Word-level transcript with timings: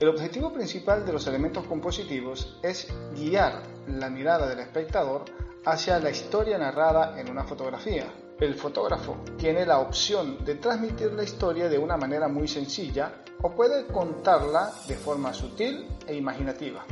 el 0.00 0.08
objetivo 0.08 0.52
principal 0.52 1.04
de 1.04 1.12
los 1.12 1.26
elementos 1.26 1.66
compositivos 1.66 2.56
es 2.62 2.86
guiar 3.16 3.64
la 3.88 4.08
mirada 4.08 4.48
del 4.48 4.60
espectador 4.60 5.24
hacia 5.64 5.98
la 5.98 6.10
historia 6.10 6.56
narrada 6.56 7.20
en 7.20 7.28
una 7.28 7.42
fotografía. 7.42 8.06
El 8.38 8.54
fotógrafo 8.54 9.16
tiene 9.36 9.66
la 9.66 9.80
opción 9.80 10.44
de 10.44 10.54
transmitir 10.54 11.12
la 11.14 11.24
historia 11.24 11.68
de 11.68 11.78
una 11.78 11.96
manera 11.96 12.28
muy 12.28 12.46
sencilla 12.46 13.22
o 13.42 13.50
puede 13.50 13.86
contarla 13.86 14.70
de 14.86 14.94
forma 14.94 15.34
sutil 15.34 15.88
e 16.06 16.14
imaginativa. 16.14 16.84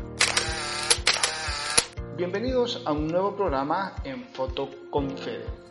Bienvenidos 2.16 2.80
a 2.87 2.93
un 2.93 3.09
nuevo 3.09 3.37
programa 3.37 3.97
en 4.02 4.25
Foto 4.29 4.70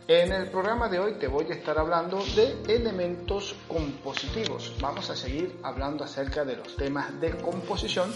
En 0.06 0.30
el 0.32 0.48
programa 0.48 0.88
de 0.88 1.00
hoy 1.00 1.14
te 1.14 1.26
voy 1.26 1.46
a 1.50 1.54
estar 1.54 1.76
hablando 1.76 2.22
de 2.36 2.62
elementos 2.72 3.56
compositivos. 3.66 4.72
Vamos 4.80 5.10
a 5.10 5.16
seguir 5.16 5.58
hablando 5.64 6.04
acerca 6.04 6.44
de 6.44 6.56
los 6.56 6.76
temas 6.76 7.20
de 7.20 7.32
composición, 7.38 8.12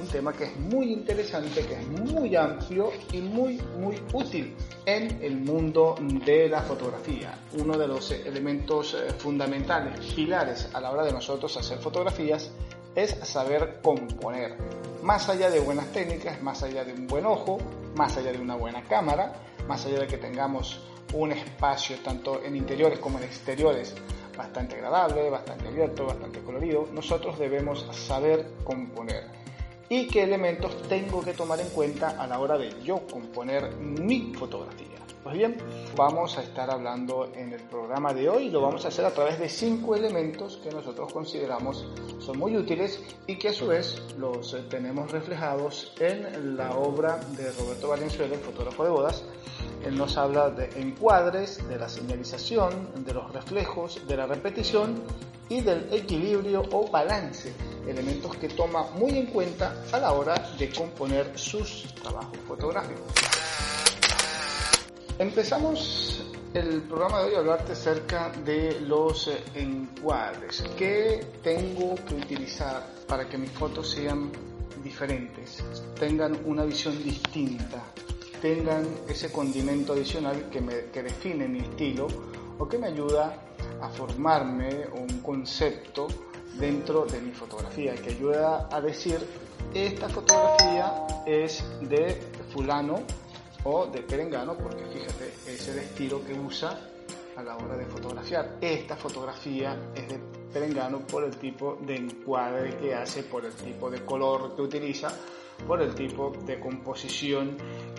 un 0.00 0.08
tema 0.08 0.32
que 0.32 0.46
es 0.46 0.56
muy 0.56 0.92
interesante, 0.92 1.64
que 1.66 1.74
es 1.74 1.86
muy 1.86 2.34
amplio 2.34 2.90
y 3.12 3.18
muy 3.18 3.62
muy 3.78 4.02
útil 4.12 4.56
en 4.84 5.22
el 5.22 5.36
mundo 5.36 5.94
de 6.00 6.48
la 6.48 6.62
fotografía. 6.62 7.38
Uno 7.60 7.78
de 7.78 7.86
los 7.86 8.10
elementos 8.10 8.94
eh, 8.94 9.12
fundamentales, 9.12 10.14
pilares 10.14 10.68
a 10.74 10.80
la 10.80 10.90
hora 10.90 11.04
de 11.04 11.12
nosotros 11.12 11.56
hacer 11.56 11.78
fotografías 11.78 12.50
es 12.96 13.10
saber 13.22 13.78
componer. 13.80 14.56
Más 15.08 15.26
allá 15.30 15.48
de 15.48 15.58
buenas 15.60 15.90
técnicas, 15.90 16.42
más 16.42 16.62
allá 16.62 16.84
de 16.84 16.92
un 16.92 17.06
buen 17.06 17.24
ojo, 17.24 17.56
más 17.96 18.18
allá 18.18 18.30
de 18.30 18.40
una 18.40 18.56
buena 18.56 18.82
cámara, 18.82 19.32
más 19.66 19.86
allá 19.86 20.00
de 20.00 20.06
que 20.06 20.18
tengamos 20.18 20.82
un 21.14 21.32
espacio 21.32 21.96
tanto 22.04 22.42
en 22.44 22.54
interiores 22.54 22.98
como 22.98 23.16
en 23.16 23.24
exteriores 23.24 23.94
bastante 24.36 24.74
agradable, 24.74 25.30
bastante 25.30 25.68
abierto, 25.68 26.04
bastante 26.04 26.40
colorido, 26.40 26.90
nosotros 26.92 27.38
debemos 27.38 27.86
saber 27.90 28.50
componer. 28.64 29.24
¿Y 29.88 30.08
qué 30.08 30.24
elementos 30.24 30.82
tengo 30.90 31.22
que 31.22 31.32
tomar 31.32 31.58
en 31.58 31.70
cuenta 31.70 32.10
a 32.22 32.26
la 32.26 32.38
hora 32.38 32.58
de 32.58 32.70
yo 32.82 33.06
componer 33.06 33.76
mi 33.76 34.34
fotografía? 34.34 35.07
Pues 35.28 35.36
bien, 35.36 35.58
vamos 35.94 36.38
a 36.38 36.42
estar 36.42 36.70
hablando 36.70 37.30
en 37.34 37.52
el 37.52 37.60
programa 37.64 38.14
de 38.14 38.30
hoy, 38.30 38.48
lo 38.48 38.62
vamos 38.62 38.86
a 38.86 38.88
hacer 38.88 39.04
a 39.04 39.10
través 39.10 39.38
de 39.38 39.46
cinco 39.50 39.94
elementos 39.94 40.58
que 40.64 40.70
nosotros 40.70 41.12
consideramos 41.12 41.86
son 42.18 42.38
muy 42.38 42.56
útiles 42.56 43.02
y 43.26 43.36
que 43.36 43.48
a 43.48 43.52
su 43.52 43.66
vez 43.66 44.00
los 44.16 44.56
tenemos 44.70 45.12
reflejados 45.12 45.92
en 46.00 46.56
la 46.56 46.70
obra 46.78 47.20
de 47.36 47.52
Roberto 47.52 47.88
Valenzuela, 47.88 48.36
el 48.36 48.40
fotógrafo 48.40 48.84
de 48.84 48.90
bodas. 48.90 49.22
Él 49.84 49.98
nos 49.98 50.16
habla 50.16 50.48
de 50.48 50.70
encuadres, 50.80 51.68
de 51.68 51.76
la 51.78 51.90
señalización, 51.90 53.04
de 53.04 53.12
los 53.12 53.30
reflejos, 53.30 54.00
de 54.08 54.16
la 54.16 54.24
repetición 54.24 55.02
y 55.50 55.60
del 55.60 55.92
equilibrio 55.92 56.62
o 56.72 56.90
balance, 56.90 57.52
elementos 57.86 58.34
que 58.36 58.48
toma 58.48 58.84
muy 58.94 59.18
en 59.18 59.26
cuenta 59.26 59.74
a 59.92 59.98
la 59.98 60.10
hora 60.12 60.36
de 60.58 60.70
componer 60.70 61.38
sus 61.38 61.84
trabajos 61.96 62.38
fotográficos. 62.46 63.37
Empezamos 65.18 66.22
el 66.54 66.82
programa 66.82 67.22
de 67.22 67.30
hoy 67.30 67.34
a 67.34 67.38
hablarte 67.40 67.72
acerca 67.72 68.30
de 68.44 68.80
los 68.82 69.26
eh, 69.26 69.42
encuadres. 69.56 70.62
¿Qué 70.76 71.26
tengo 71.42 71.96
que 71.96 72.14
utilizar 72.14 72.86
para 73.08 73.28
que 73.28 73.36
mis 73.36 73.50
fotos 73.50 73.90
sean 73.90 74.30
diferentes, 74.80 75.64
tengan 75.98 76.38
una 76.44 76.64
visión 76.64 77.02
distinta, 77.02 77.82
tengan 78.40 78.86
ese 79.08 79.32
condimento 79.32 79.92
adicional 79.92 80.48
que, 80.50 80.60
me, 80.60 80.84
que 80.92 81.02
define 81.02 81.48
mi 81.48 81.58
estilo 81.58 82.06
o 82.56 82.68
que 82.68 82.78
me 82.78 82.86
ayuda 82.86 83.42
a 83.82 83.88
formarme 83.88 84.86
un 84.92 85.20
concepto 85.20 86.06
dentro 86.60 87.06
de 87.06 87.20
mi 87.20 87.32
fotografía, 87.32 87.96
que 87.96 88.10
ayuda 88.10 88.68
a 88.70 88.80
decir, 88.80 89.18
esta 89.74 90.08
fotografía 90.08 90.94
es 91.26 91.64
de 91.80 92.20
fulano 92.52 93.02
o 93.64 93.86
de 93.86 94.02
perengano, 94.02 94.56
porque 94.56 94.84
fíjate, 94.84 95.32
es 95.46 95.68
el 95.68 95.78
estilo 95.78 96.24
que 96.24 96.32
usa 96.34 96.78
a 97.36 97.42
la 97.42 97.56
hora 97.56 97.76
de 97.76 97.86
fotografiar. 97.86 98.56
Esta 98.60 98.96
fotografía 98.96 99.76
es 99.94 100.08
de 100.08 100.18
perengano 100.52 101.00
por 101.00 101.24
el 101.24 101.36
tipo 101.36 101.78
de 101.80 101.96
encuadre 101.96 102.76
que 102.76 102.94
hace, 102.94 103.22
por 103.22 103.44
el 103.44 103.52
tipo 103.52 103.90
de 103.90 104.04
color 104.04 104.56
que 104.56 104.62
utiliza, 104.62 105.08
por 105.66 105.80
el 105.82 105.94
tipo 105.94 106.32
de 106.44 106.58
composición 106.58 107.56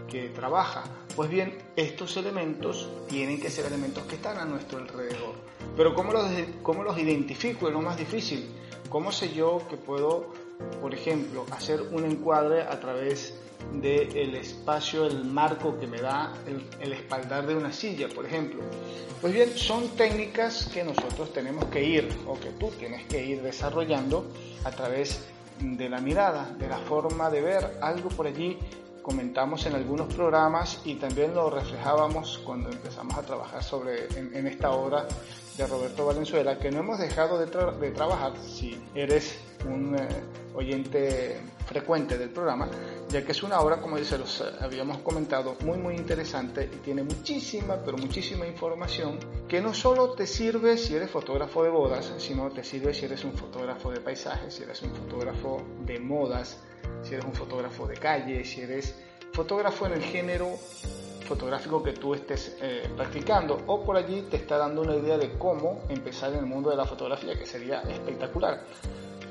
que 0.09 0.29
trabaja. 0.29 0.83
Pues 1.15 1.29
bien, 1.29 1.57
estos 1.75 2.17
elementos 2.17 2.89
tienen 3.07 3.39
que 3.39 3.49
ser 3.49 3.65
elementos 3.65 4.03
que 4.05 4.15
están 4.15 4.37
a 4.37 4.45
nuestro 4.45 4.79
alrededor. 4.79 5.35
Pero 5.75 5.93
¿cómo 5.93 6.11
los, 6.13 6.29
cómo 6.63 6.83
los 6.83 6.97
identifico? 6.97 7.67
Es 7.67 7.73
lo 7.73 7.81
más 7.81 7.97
difícil. 7.97 8.49
¿Cómo 8.89 9.11
sé 9.11 9.31
yo 9.33 9.61
que 9.69 9.77
puedo, 9.77 10.33
por 10.81 10.93
ejemplo, 10.93 11.45
hacer 11.51 11.81
un 11.91 12.05
encuadre 12.05 12.63
a 12.63 12.79
través 12.79 13.39
del 13.73 14.35
espacio, 14.35 15.05
el 15.05 15.25
marco 15.25 15.79
que 15.79 15.87
me 15.87 15.99
da 15.99 16.33
el, 16.47 16.93
espaldar 16.93 17.45
de 17.45 17.55
una 17.55 17.71
silla, 17.71 18.07
por 18.09 18.25
ejemplo. 18.25 18.61
Pues 19.21 19.33
bien, 19.33 19.49
son 19.55 19.89
técnicas 19.89 20.69
que 20.73 20.83
nosotros 20.83 21.31
tenemos 21.33 21.65
que 21.65 21.83
ir, 21.83 22.09
o 22.27 22.39
que 22.39 22.51
tú 22.51 22.71
tienes 22.71 23.05
que 23.07 23.23
ir 23.23 23.41
desarrollando 23.41 24.25
a 24.63 24.71
través 24.71 25.25
de 25.59 25.89
la 25.89 25.99
mirada, 25.99 26.55
de 26.57 26.67
la 26.67 26.77
forma 26.77 27.29
de 27.29 27.41
ver 27.41 27.77
algo 27.81 28.09
por 28.09 28.27
allí. 28.27 28.57
Comentamos 29.01 29.65
en 29.65 29.75
algunos 29.75 30.13
programas 30.13 30.81
y 30.85 30.95
también 30.95 31.33
lo 31.33 31.49
reflejábamos 31.49 32.39
cuando 32.45 32.69
empezamos 32.69 33.17
a 33.17 33.23
trabajar 33.23 33.63
sobre 33.63 34.07
en, 34.17 34.45
esta 34.45 34.71
obra 34.71 35.07
de 35.57 35.67
Roberto 35.67 36.05
Valenzuela, 36.05 36.59
que 36.59 36.69
no 36.69 36.79
hemos 36.79 36.99
dejado 36.99 37.39
de, 37.39 37.45
de 37.45 37.91
trabajar. 37.91 38.33
Si 38.37 38.79
eres 38.93 39.39
un 39.65 39.95
eh, 39.95 40.07
oyente 40.59 41.39
frecuente 41.65 42.17
del 42.17 42.29
programa, 42.29 42.67
ya 43.09 43.23
que 43.23 43.31
es 43.31 43.43
una 43.43 43.59
obra, 43.59 43.77
como 43.77 43.97
se 43.97 44.17
los 44.17 44.41
habíamos 44.59 44.99
comentado, 44.99 45.55
muy 45.63 45.77
muy 45.77 45.95
interesante 45.95 46.69
y 46.71 46.77
tiene 46.77 47.03
muchísima, 47.03 47.77
pero 47.83 47.97
muchísima 47.97 48.45
información 48.45 49.17
que 49.47 49.61
no 49.61 49.73
solo 49.73 50.11
te 50.11 50.27
sirve 50.27 50.77
si 50.77 50.95
eres 50.95 51.09
fotógrafo 51.09 51.63
de 51.63 51.69
bodas, 51.69 52.13
sino 52.17 52.49
te 52.51 52.63
sirve 52.63 52.93
si 52.93 53.05
eres 53.05 53.23
un 53.23 53.33
fotógrafo 53.33 53.91
de 53.91 54.01
paisajes, 54.01 54.53
si 54.53 54.63
eres 54.63 54.81
un 54.81 54.93
fotógrafo 54.95 55.61
de 55.85 55.99
modas, 55.99 56.59
si 57.03 57.13
eres 57.13 57.25
un 57.25 57.33
fotógrafo 57.33 57.87
de 57.87 57.95
calle, 57.95 58.43
si 58.43 58.61
eres 58.61 58.95
fotógrafo 59.31 59.85
en 59.85 59.93
el 59.93 60.03
género 60.03 60.57
fotográfico 61.25 61.81
que 61.81 61.93
tú 61.93 62.15
estés 62.15 62.57
eh, 62.59 62.89
practicando 62.97 63.61
o 63.67 63.83
por 63.83 63.95
allí 63.95 64.23
te 64.29 64.37
está 64.37 64.57
dando 64.57 64.81
una 64.81 64.95
idea 64.95 65.17
de 65.17 65.37
cómo 65.37 65.83
empezar 65.87 66.33
en 66.33 66.39
el 66.39 66.45
mundo 66.47 66.69
de 66.71 66.75
la 66.75 66.85
fotografía 66.85 67.37
que 67.37 67.45
sería 67.45 67.81
espectacular. 67.81 68.65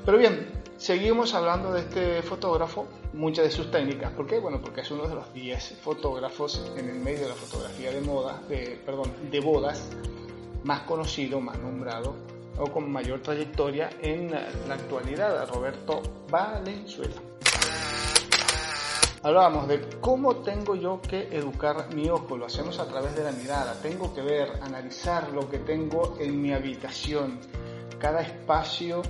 Pero 0.05 0.17
bien, 0.17 0.58
seguimos 0.79 1.33
hablando 1.33 1.73
de 1.73 1.81
este 1.81 2.23
fotógrafo, 2.23 2.87
muchas 3.13 3.45
de 3.45 3.51
sus 3.51 3.69
técnicas. 3.69 4.11
¿Por 4.13 4.25
qué? 4.25 4.39
Bueno, 4.39 4.59
porque 4.61 4.81
es 4.81 4.89
uno 4.89 5.07
de 5.07 5.13
los 5.13 5.31
10 5.33 5.77
fotógrafos 5.81 6.71
en 6.75 6.89
el 6.89 6.99
medio 6.99 7.23
de 7.23 7.29
la 7.29 7.35
fotografía 7.35 7.91
de 7.91 8.01
moda, 8.01 8.41
de, 8.47 8.81
perdón, 8.85 9.11
de 9.29 9.39
bodas, 9.41 9.89
más 10.63 10.81
conocido, 10.81 11.39
más 11.41 11.59
nombrado 11.59 12.15
o 12.57 12.65
con 12.71 12.91
mayor 12.91 13.21
trayectoria 13.21 13.89
en 14.01 14.31
la 14.31 14.73
actualidad, 14.73 15.47
Roberto 15.49 16.01
Valenzuela. 16.29 17.15
Hablábamos 19.21 19.67
de 19.67 19.81
cómo 19.99 20.37
tengo 20.37 20.75
yo 20.75 21.01
que 21.01 21.27
educar 21.35 21.93
mi 21.93 22.09
ojo, 22.09 22.37
lo 22.37 22.45
hacemos 22.45 22.79
a 22.79 22.87
través 22.87 23.15
de 23.17 23.23
la 23.25 23.33
mirada, 23.33 23.73
tengo 23.81 24.13
que 24.13 24.21
ver, 24.21 24.59
analizar 24.61 25.29
lo 25.33 25.49
que 25.49 25.59
tengo 25.59 26.15
en 26.19 26.41
mi 26.41 26.53
habitación, 26.53 27.37
cada 27.99 28.21
espacio 28.21 29.01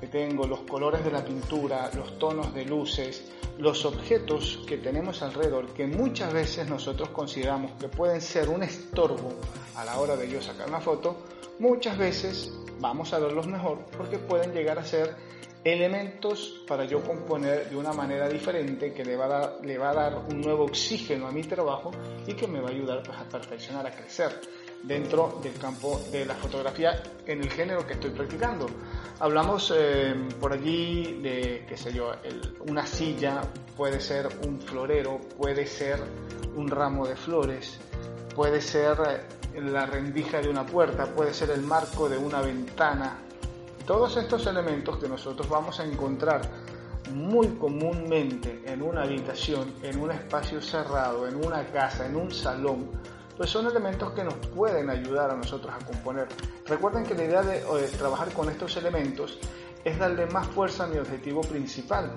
que 0.00 0.06
tengo, 0.06 0.46
los 0.46 0.60
colores 0.60 1.04
de 1.04 1.10
la 1.10 1.24
pintura, 1.24 1.90
los 1.94 2.18
tonos 2.18 2.54
de 2.54 2.64
luces, 2.64 3.30
los 3.58 3.84
objetos 3.84 4.60
que 4.66 4.78
tenemos 4.78 5.22
alrededor, 5.22 5.72
que 5.74 5.86
muchas 5.86 6.32
veces 6.32 6.68
nosotros 6.68 7.08
consideramos 7.10 7.72
que 7.72 7.88
pueden 7.88 8.20
ser 8.20 8.48
un 8.48 8.62
estorbo 8.62 9.34
a 9.74 9.84
la 9.84 9.98
hora 9.98 10.16
de 10.16 10.30
yo 10.30 10.40
sacar 10.40 10.68
una 10.68 10.80
foto, 10.80 11.16
muchas 11.58 11.98
veces 11.98 12.52
vamos 12.80 13.12
a 13.12 13.18
verlos 13.18 13.46
mejor 13.46 13.78
porque 13.96 14.18
pueden 14.18 14.52
llegar 14.52 14.78
a 14.78 14.84
ser 14.84 15.16
elementos 15.64 16.62
para 16.66 16.84
yo 16.84 17.02
componer 17.02 17.68
de 17.68 17.76
una 17.76 17.92
manera 17.92 18.28
diferente 18.28 18.92
que 18.92 19.04
le 19.04 19.16
va 19.16 19.24
a 19.24 19.28
dar, 19.28 19.58
le 19.64 19.76
va 19.76 19.90
a 19.90 19.94
dar 19.94 20.18
un 20.30 20.40
nuevo 20.40 20.64
oxígeno 20.64 21.26
a 21.26 21.32
mi 21.32 21.42
trabajo 21.42 21.90
y 22.26 22.34
que 22.34 22.46
me 22.46 22.60
va 22.60 22.68
a 22.68 22.72
ayudar 22.72 23.02
pues, 23.02 23.18
a 23.18 23.24
perfeccionar, 23.24 23.86
a 23.86 23.90
crecer. 23.90 24.40
Dentro 24.82 25.40
del 25.42 25.54
campo 25.54 26.00
de 26.10 26.24
la 26.24 26.34
fotografía 26.34 27.02
en 27.26 27.40
el 27.40 27.50
género 27.50 27.86
que 27.86 27.94
estoy 27.94 28.10
practicando. 28.10 28.66
Hablamos 29.20 29.72
eh, 29.76 30.14
por 30.40 30.52
allí 30.52 31.20
de, 31.20 31.64
qué 31.68 31.76
sé 31.76 31.92
yo, 31.92 32.12
una 32.66 32.86
silla, 32.86 33.42
puede 33.76 34.00
ser 34.00 34.28
un 34.46 34.60
florero, 34.60 35.20
puede 35.36 35.66
ser 35.66 35.98
un 36.54 36.68
ramo 36.68 37.06
de 37.06 37.16
flores, 37.16 37.78
puede 38.34 38.60
ser 38.60 38.96
eh, 39.54 39.60
la 39.60 39.86
rendija 39.86 40.40
de 40.40 40.48
una 40.48 40.64
puerta, 40.64 41.06
puede 41.06 41.34
ser 41.34 41.50
el 41.50 41.62
marco 41.62 42.08
de 42.08 42.16
una 42.16 42.40
ventana. 42.40 43.18
Todos 43.86 44.16
estos 44.16 44.46
elementos 44.46 44.98
que 44.98 45.08
nosotros 45.08 45.48
vamos 45.48 45.80
a 45.80 45.84
encontrar 45.84 46.42
muy 47.12 47.48
comúnmente 47.56 48.62
en 48.66 48.82
una 48.82 49.02
habitación, 49.02 49.72
en 49.82 49.98
un 49.98 50.10
espacio 50.10 50.60
cerrado, 50.60 51.26
en 51.26 51.36
una 51.36 51.64
casa, 51.66 52.06
en 52.06 52.16
un 52.16 52.30
salón, 52.30 52.90
pues 53.38 53.50
son 53.50 53.66
elementos 53.68 54.10
que 54.12 54.24
nos 54.24 54.34
pueden 54.34 54.90
ayudar 54.90 55.30
a 55.30 55.36
nosotros 55.36 55.72
a 55.72 55.84
componer. 55.84 56.26
Recuerden 56.66 57.04
que 57.04 57.14
la 57.14 57.24
idea 57.24 57.42
de, 57.42 57.60
trabajar 57.96 58.32
con 58.32 58.50
estos 58.50 58.76
elementos 58.76 59.38
es 59.84 59.96
darle 59.96 60.26
más 60.26 60.48
fuerza 60.48 60.84
a 60.84 60.86
mi 60.88 60.98
objetivo 60.98 61.40
principal. 61.42 62.10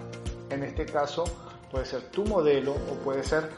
En 0.50 0.64
este 0.64 0.86
caso 0.88 1.24
puede 1.70 1.86
ser 1.86 2.10
tu 2.10 2.26
modelo 2.26 2.72
o 2.72 2.96
puede 3.04 3.24
ser 3.24 3.52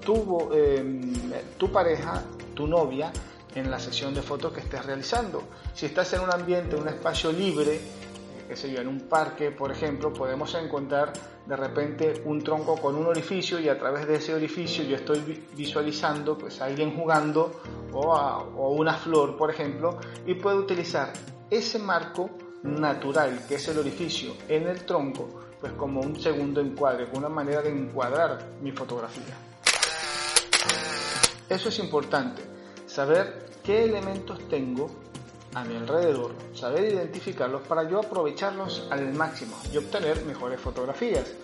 tu, 0.00 0.50
em, 0.52 1.12
tu 1.58 1.70
pareja, 1.72 2.22
tu 2.54 2.68
novia 2.68 3.12
en 3.56 3.68
la 3.68 3.80
sesión 3.80 4.14
de 4.14 4.22
fotos 4.22 4.52
que 4.52 4.60
estés 4.60 4.86
realizando. 4.86 5.42
Si 5.74 5.86
estás 5.86 6.12
en 6.12 6.20
un 6.20 6.32
ambiente, 6.32 6.76
un 6.76 6.86
espacio 6.86 7.32
libre, 7.32 7.80
qué 8.50 8.56
sé 8.56 8.68
yo, 8.68 8.80
en 8.80 8.88
un 8.88 9.02
parque, 9.02 9.52
por 9.52 9.70
ejemplo, 9.70 10.12
podemos 10.12 10.52
encontrar 10.56 11.12
de 11.46 11.54
repente 11.54 12.20
un 12.24 12.42
tronco 12.42 12.74
con 12.74 12.96
un 12.96 13.06
orificio 13.06 13.60
y 13.60 13.68
a 13.68 13.78
través 13.78 14.08
de 14.08 14.16
ese 14.16 14.34
orificio 14.34 14.82
yo 14.82 14.96
estoy 14.96 15.20
visualizando 15.54 16.36
pues 16.36 16.60
a 16.60 16.64
alguien 16.64 16.96
jugando 16.96 17.60
o, 17.92 18.10
o 18.10 18.72
una 18.72 18.94
flor, 18.94 19.36
por 19.36 19.52
ejemplo, 19.52 20.00
y 20.26 20.34
puedo 20.34 20.56
utilizar 20.56 21.12
ese 21.48 21.78
marco 21.78 22.28
natural 22.64 23.44
que 23.46 23.54
es 23.54 23.68
el 23.68 23.78
orificio 23.78 24.32
en 24.48 24.66
el 24.66 24.84
tronco, 24.84 25.28
pues 25.60 25.72
como 25.74 26.00
un 26.00 26.20
segundo 26.20 26.60
encuadre, 26.60 27.06
una 27.12 27.28
manera 27.28 27.62
de 27.62 27.70
encuadrar 27.70 28.46
mi 28.60 28.72
fotografía. 28.72 29.36
Eso 31.48 31.68
es 31.68 31.78
importante, 31.78 32.42
saber 32.84 33.46
qué 33.62 33.84
elementos 33.84 34.40
tengo 34.48 34.90
a 35.54 35.64
mi 35.64 35.76
alrededor, 35.76 36.32
saber 36.54 36.92
identificarlos 36.92 37.62
para 37.62 37.88
yo 37.88 37.98
aprovecharlos 37.98 38.86
al 38.90 39.12
máximo 39.14 39.56
y 39.72 39.76
obtener 39.76 40.24
mejores 40.24 40.60
fotografías. 40.60 41.34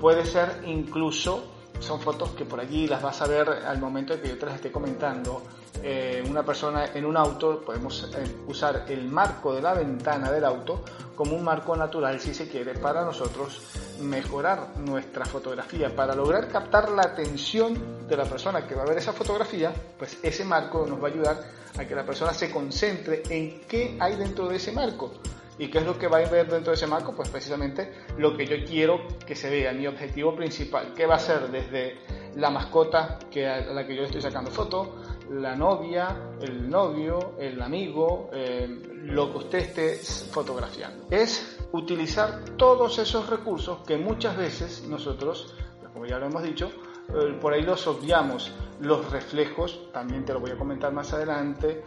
Puede 0.00 0.24
ser 0.24 0.62
incluso, 0.66 1.44
son 1.78 2.00
fotos 2.00 2.30
que 2.30 2.44
por 2.44 2.60
allí 2.60 2.86
las 2.86 3.02
vas 3.02 3.20
a 3.22 3.26
ver 3.26 3.48
al 3.48 3.78
momento 3.78 4.14
de 4.14 4.22
que 4.22 4.28
yo 4.28 4.38
te 4.38 4.46
las 4.46 4.56
esté 4.56 4.72
comentando. 4.72 5.42
Eh, 5.82 6.22
una 6.28 6.44
persona 6.44 6.86
en 6.94 7.06
un 7.06 7.16
auto, 7.16 7.62
podemos 7.64 8.10
eh, 8.14 8.36
usar 8.46 8.84
el 8.88 9.08
marco 9.08 9.54
de 9.54 9.62
la 9.62 9.72
ventana 9.72 10.30
del 10.30 10.44
auto 10.44 10.84
como 11.14 11.36
un 11.36 11.44
marco 11.44 11.76
natural 11.76 12.20
si 12.20 12.34
se 12.34 12.48
quiere 12.48 12.74
para 12.74 13.04
nosotros 13.04 13.62
mejorar 14.00 14.78
nuestra 14.78 15.24
fotografía, 15.24 15.94
para 15.94 16.14
lograr 16.14 16.48
captar 16.48 16.90
la 16.90 17.02
atención 17.02 18.06
de 18.08 18.16
la 18.16 18.24
persona 18.24 18.66
que 18.66 18.74
va 18.74 18.82
a 18.82 18.86
ver 18.86 18.98
esa 18.98 19.12
fotografía, 19.12 19.72
pues 19.98 20.18
ese 20.22 20.44
marco 20.44 20.86
nos 20.86 21.02
va 21.02 21.08
a 21.08 21.10
ayudar 21.10 21.44
a 21.78 21.84
que 21.84 21.94
la 21.94 22.04
persona 22.04 22.32
se 22.32 22.50
concentre 22.50 23.22
en 23.28 23.60
qué 23.68 23.96
hay 24.00 24.16
dentro 24.16 24.48
de 24.48 24.56
ese 24.56 24.72
marco. 24.72 25.12
¿Y 25.58 25.68
qué 25.68 25.78
es 25.78 25.84
lo 25.84 25.98
que 25.98 26.08
va 26.08 26.18
a 26.18 26.28
ver 26.28 26.48
dentro 26.48 26.70
de 26.70 26.76
ese 26.76 26.86
marco? 26.86 27.14
Pues 27.14 27.28
precisamente 27.28 27.92
lo 28.16 28.34
que 28.34 28.46
yo 28.46 28.56
quiero 28.66 29.06
que 29.26 29.36
se 29.36 29.50
vea, 29.50 29.72
mi 29.72 29.86
objetivo 29.86 30.34
principal, 30.34 30.94
¿Qué 30.96 31.04
va 31.04 31.16
a 31.16 31.18
ser 31.18 31.50
desde 31.50 31.98
la 32.36 32.48
mascota 32.48 33.18
que 33.30 33.46
a 33.46 33.60
la 33.60 33.86
que 33.86 33.94
yo 33.94 34.04
estoy 34.04 34.22
sacando 34.22 34.50
foto, 34.50 34.96
la 35.30 35.54
novia, 35.54 36.34
el 36.40 36.68
novio, 36.68 37.34
el 37.38 37.62
amigo, 37.62 38.30
eh, 38.32 38.68
lo 39.04 39.30
que 39.30 39.38
usted 39.38 39.58
esté 39.58 39.94
fotografiando. 40.30 41.06
Es 41.10 41.58
utilizar 41.72 42.44
todos 42.56 42.98
esos 42.98 43.30
recursos 43.30 43.78
que 43.86 43.96
muchas 43.96 44.36
veces 44.36 44.84
nosotros, 44.88 45.54
como 45.92 46.06
ya 46.06 46.18
lo 46.18 46.26
hemos 46.26 46.42
dicho, 46.42 46.70
eh, 47.14 47.38
por 47.40 47.52
ahí 47.52 47.62
los 47.62 47.86
obviamos. 47.86 48.52
Los 48.80 49.10
reflejos, 49.10 49.92
también 49.92 50.24
te 50.24 50.32
lo 50.32 50.40
voy 50.40 50.50
a 50.50 50.56
comentar 50.56 50.92
más 50.92 51.12
adelante, 51.12 51.84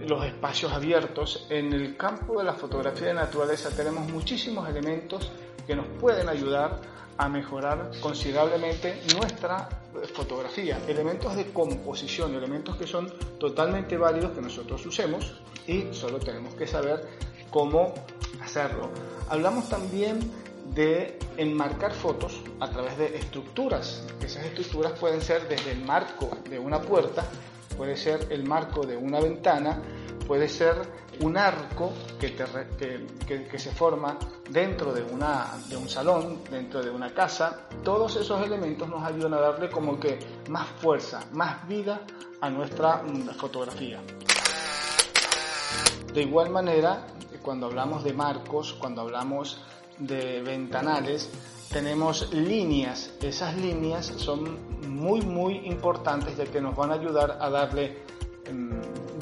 los 0.00 0.24
espacios 0.26 0.72
abiertos. 0.72 1.46
En 1.48 1.72
el 1.72 1.96
campo 1.96 2.38
de 2.38 2.44
la 2.44 2.54
fotografía 2.54 3.08
de 3.08 3.14
naturaleza 3.14 3.70
tenemos 3.70 4.10
muchísimos 4.10 4.68
elementos 4.68 5.30
que 5.66 5.76
nos 5.76 5.86
pueden 5.86 6.28
ayudar 6.28 6.80
a 7.18 7.28
mejorar 7.28 7.90
considerablemente 8.00 9.02
nuestra 9.14 9.68
fotografía. 10.14 10.80
Elementos 10.88 11.36
de 11.36 11.52
composición, 11.52 12.34
elementos 12.34 12.76
que 12.76 12.86
son 12.86 13.12
totalmente 13.38 13.96
válidos 13.96 14.32
que 14.32 14.40
nosotros 14.40 14.84
usemos 14.86 15.40
y 15.66 15.92
solo 15.92 16.18
tenemos 16.18 16.54
que 16.54 16.66
saber 16.66 17.06
cómo 17.50 17.94
hacerlo. 18.42 18.90
Hablamos 19.28 19.68
también 19.68 20.18
de 20.74 21.18
enmarcar 21.36 21.92
fotos 21.92 22.40
a 22.60 22.70
través 22.70 22.96
de 22.96 23.16
estructuras. 23.16 24.04
Esas 24.24 24.46
estructuras 24.46 24.92
pueden 24.98 25.20
ser 25.20 25.48
desde 25.48 25.72
el 25.72 25.84
marco 25.84 26.30
de 26.48 26.58
una 26.58 26.80
puerta, 26.80 27.24
puede 27.76 27.96
ser 27.96 28.26
el 28.30 28.44
marco 28.44 28.86
de 28.86 28.96
una 28.96 29.20
ventana, 29.20 29.82
puede 30.26 30.48
ser 30.48 30.76
un 31.20 31.36
arco 31.36 31.92
que, 32.18 32.28
se 33.58 33.70
forma 33.72 34.18
dentro 34.48 34.92
de, 34.92 35.02
de 35.02 35.76
un 35.76 35.88
salón, 35.88 36.38
dentro 36.50 36.82
de 36.82 36.90
una 36.90 37.12
casa. 37.12 37.68
Todos 37.84 38.16
esos 38.16 38.44
elementos 38.44 38.88
nos 38.88 39.02
ayudan 39.04 39.34
a 39.34 39.40
darle 39.40 39.70
como 39.70 39.98
que 39.98 40.18
más 40.48 40.66
fuerza, 40.80 41.20
más 41.32 41.66
vida 41.68 42.00
a 42.40 42.50
nuestra 42.50 43.02
mm, 43.02 43.30
fotografía. 43.36 44.00
De 46.12 46.22
igual 46.22 46.50
manera, 46.50 47.06
cuando 47.42 47.66
hablamos 47.66 48.04
de 48.04 48.12
marcos, 48.12 48.74
cuando 48.74 49.02
hablamos 49.02 49.62
de 49.98 50.42
ventanales, 50.42 51.30
tenemos 51.72 52.32
líneas. 52.32 53.14
Esas 53.22 53.56
líneas 53.56 54.06
son 54.16 54.58
muy, 54.88 55.22
muy 55.22 55.66
importantes 55.66 56.36
ya 56.36 56.44
que 56.44 56.60
nos 56.60 56.76
van 56.76 56.90
a 56.90 56.94
ayudar 56.94 57.38
a 57.40 57.48
darle 57.48 58.02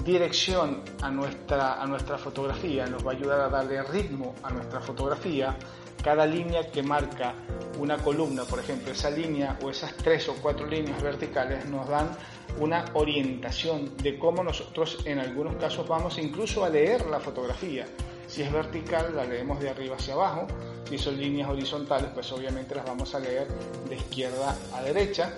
dirección 0.04 0.82
a 1.02 1.10
nuestra, 1.10 1.80
a 1.80 1.86
nuestra 1.86 2.18
fotografía, 2.18 2.86
nos 2.86 3.06
va 3.06 3.12
a 3.12 3.14
ayudar 3.14 3.40
a 3.40 3.48
darle 3.48 3.82
ritmo 3.82 4.34
a 4.42 4.50
nuestra 4.50 4.80
fotografía. 4.80 5.56
Cada 6.02 6.24
línea 6.24 6.70
que 6.70 6.82
marca 6.82 7.34
una 7.78 7.98
columna, 7.98 8.44
por 8.44 8.58
ejemplo, 8.58 8.92
esa 8.92 9.10
línea 9.10 9.58
o 9.62 9.70
esas 9.70 9.94
tres 9.96 10.28
o 10.28 10.34
cuatro 10.34 10.66
líneas 10.66 11.02
verticales 11.02 11.66
nos 11.66 11.88
dan 11.88 12.10
una 12.58 12.86
orientación 12.94 13.96
de 13.98 14.18
cómo 14.18 14.42
nosotros 14.42 14.98
en 15.04 15.18
algunos 15.18 15.56
casos 15.56 15.86
vamos 15.86 16.18
incluso 16.18 16.64
a 16.64 16.70
leer 16.70 17.06
la 17.06 17.20
fotografía. 17.20 17.86
Si 18.26 18.42
es 18.42 18.52
vertical, 18.52 19.14
la 19.14 19.24
leemos 19.24 19.60
de 19.60 19.70
arriba 19.70 19.96
hacia 19.96 20.14
abajo. 20.14 20.46
Si 20.88 20.98
son 20.98 21.18
líneas 21.18 21.50
horizontales, 21.50 22.10
pues 22.14 22.30
obviamente 22.32 22.74
las 22.74 22.84
vamos 22.84 23.14
a 23.14 23.20
leer 23.20 23.48
de 23.88 23.96
izquierda 23.96 24.56
a 24.74 24.82
derecha. 24.82 25.34